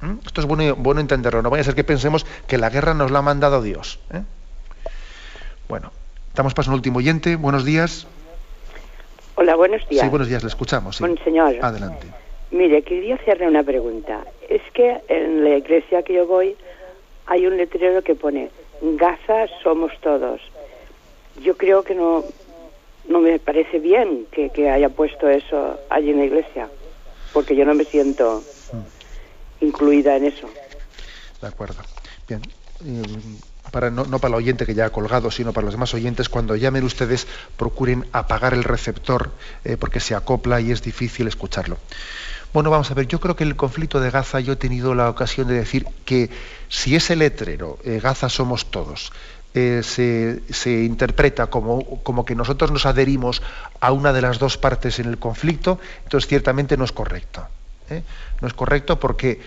[0.00, 0.24] ¿Mm?
[0.24, 3.10] Esto es bueno, bueno, entenderlo, no vaya a ser que pensemos que la guerra nos
[3.10, 3.98] la ha mandado Dios.
[4.12, 4.22] ¿eh?
[5.68, 5.92] Bueno,
[6.34, 8.06] damos paso al último oyente, buenos días.
[9.34, 10.02] Hola, buenos días.
[10.02, 10.96] Sí, buenos días, le escuchamos.
[11.24, 11.56] señor.
[11.60, 12.06] Adelante.
[12.50, 14.24] Mire, quería hacerle una pregunta.
[14.48, 16.56] Es que en la iglesia que yo voy
[17.30, 18.50] hay un letrero que pone
[18.82, 20.40] Gaza somos todos.
[21.42, 22.24] Yo creo que no,
[23.08, 26.68] no me parece bien que, que haya puesto eso allí en la iglesia,
[27.32, 28.42] porque yo no me siento
[29.60, 30.48] incluida en eso.
[31.40, 31.82] De acuerdo.
[32.26, 32.42] Bien.
[32.84, 33.02] Eh,
[33.70, 36.28] para, no, no, para el oyente que ya ha colgado, sino para los demás oyentes,
[36.28, 39.30] cuando llamen ustedes, procuren apagar el receptor,
[39.64, 41.76] eh, porque se acopla y es difícil escucharlo.
[42.52, 45.08] Bueno, vamos a ver, yo creo que el conflicto de Gaza, yo he tenido la
[45.08, 46.30] ocasión de decir que
[46.68, 49.12] si ese letrero, eh, Gaza somos todos,
[49.54, 53.40] eh, se, interpreta como, como, que nosotros nos adherimos
[53.80, 57.46] a una de las dos partes en el conflicto, entonces ciertamente no es correcto.
[57.88, 58.02] ¿eh?
[58.40, 59.40] No es correcto porque,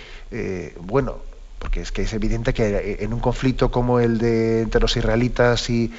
[0.79, 1.17] bueno,
[1.59, 5.69] porque es que es evidente que en un conflicto como el de entre los israelitas
[5.69, 5.91] y,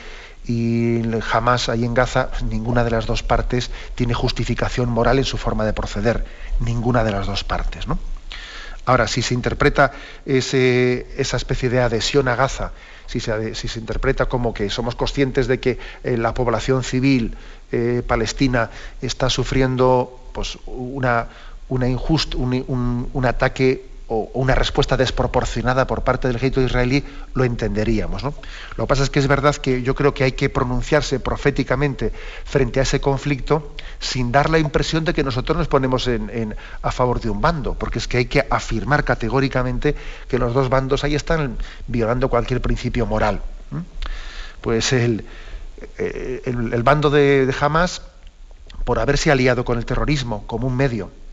[0.46, 5.38] y jamás ahí en Gaza ninguna de las dos partes tiene justificación moral en su
[5.38, 6.24] forma de proceder,
[6.60, 7.86] ninguna de las dos partes.
[7.88, 7.98] ¿no?
[8.86, 9.92] Ahora, si se interpreta
[10.26, 12.72] ese, esa especie de adhesión a Gaza,
[13.06, 17.36] si se, si se, interpreta como que somos conscientes de que eh, la población civil
[17.72, 18.70] eh, palestina
[19.00, 21.28] está sufriendo pues, una,
[21.68, 27.44] una un, un, un ataque o una respuesta desproporcionada por parte del ejército israelí, lo
[27.44, 28.22] entenderíamos.
[28.22, 28.34] ¿no?
[28.76, 32.12] Lo que pasa es que es verdad que yo creo que hay que pronunciarse proféticamente
[32.44, 36.92] frente a ese conflicto sin dar la impresión de que nosotros nos ponemos en, a
[36.92, 39.94] favor de un bando, porque es que hay que afirmar categóricamente
[40.28, 43.36] que los dos bandos ahí están violando cualquier principio moral.
[43.72, 43.82] ¿eh?
[44.60, 45.24] Pues el,
[45.96, 48.02] el, el, bando de, de Hamas,
[48.84, 51.23] por haberse aliado con el terrorismo como un medio, ¿eh?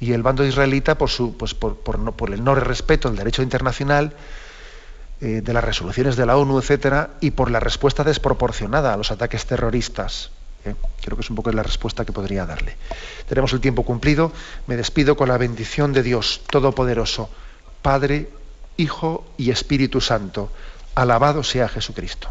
[0.00, 3.16] Y el bando israelita por, su, pues por, por, no, por el no respeto al
[3.16, 4.14] derecho internacional,
[5.20, 9.10] eh, de las resoluciones de la ONU, etcétera, y por la respuesta desproporcionada a los
[9.10, 10.30] ataques terroristas.
[10.64, 10.74] ¿eh?
[11.02, 12.76] Creo que es un poco la respuesta que podría darle.
[13.28, 14.32] Tenemos el tiempo cumplido.
[14.66, 17.28] Me despido con la bendición de Dios Todopoderoso,
[17.82, 18.30] Padre,
[18.78, 20.50] Hijo y Espíritu Santo.
[20.94, 22.30] Alabado sea Jesucristo.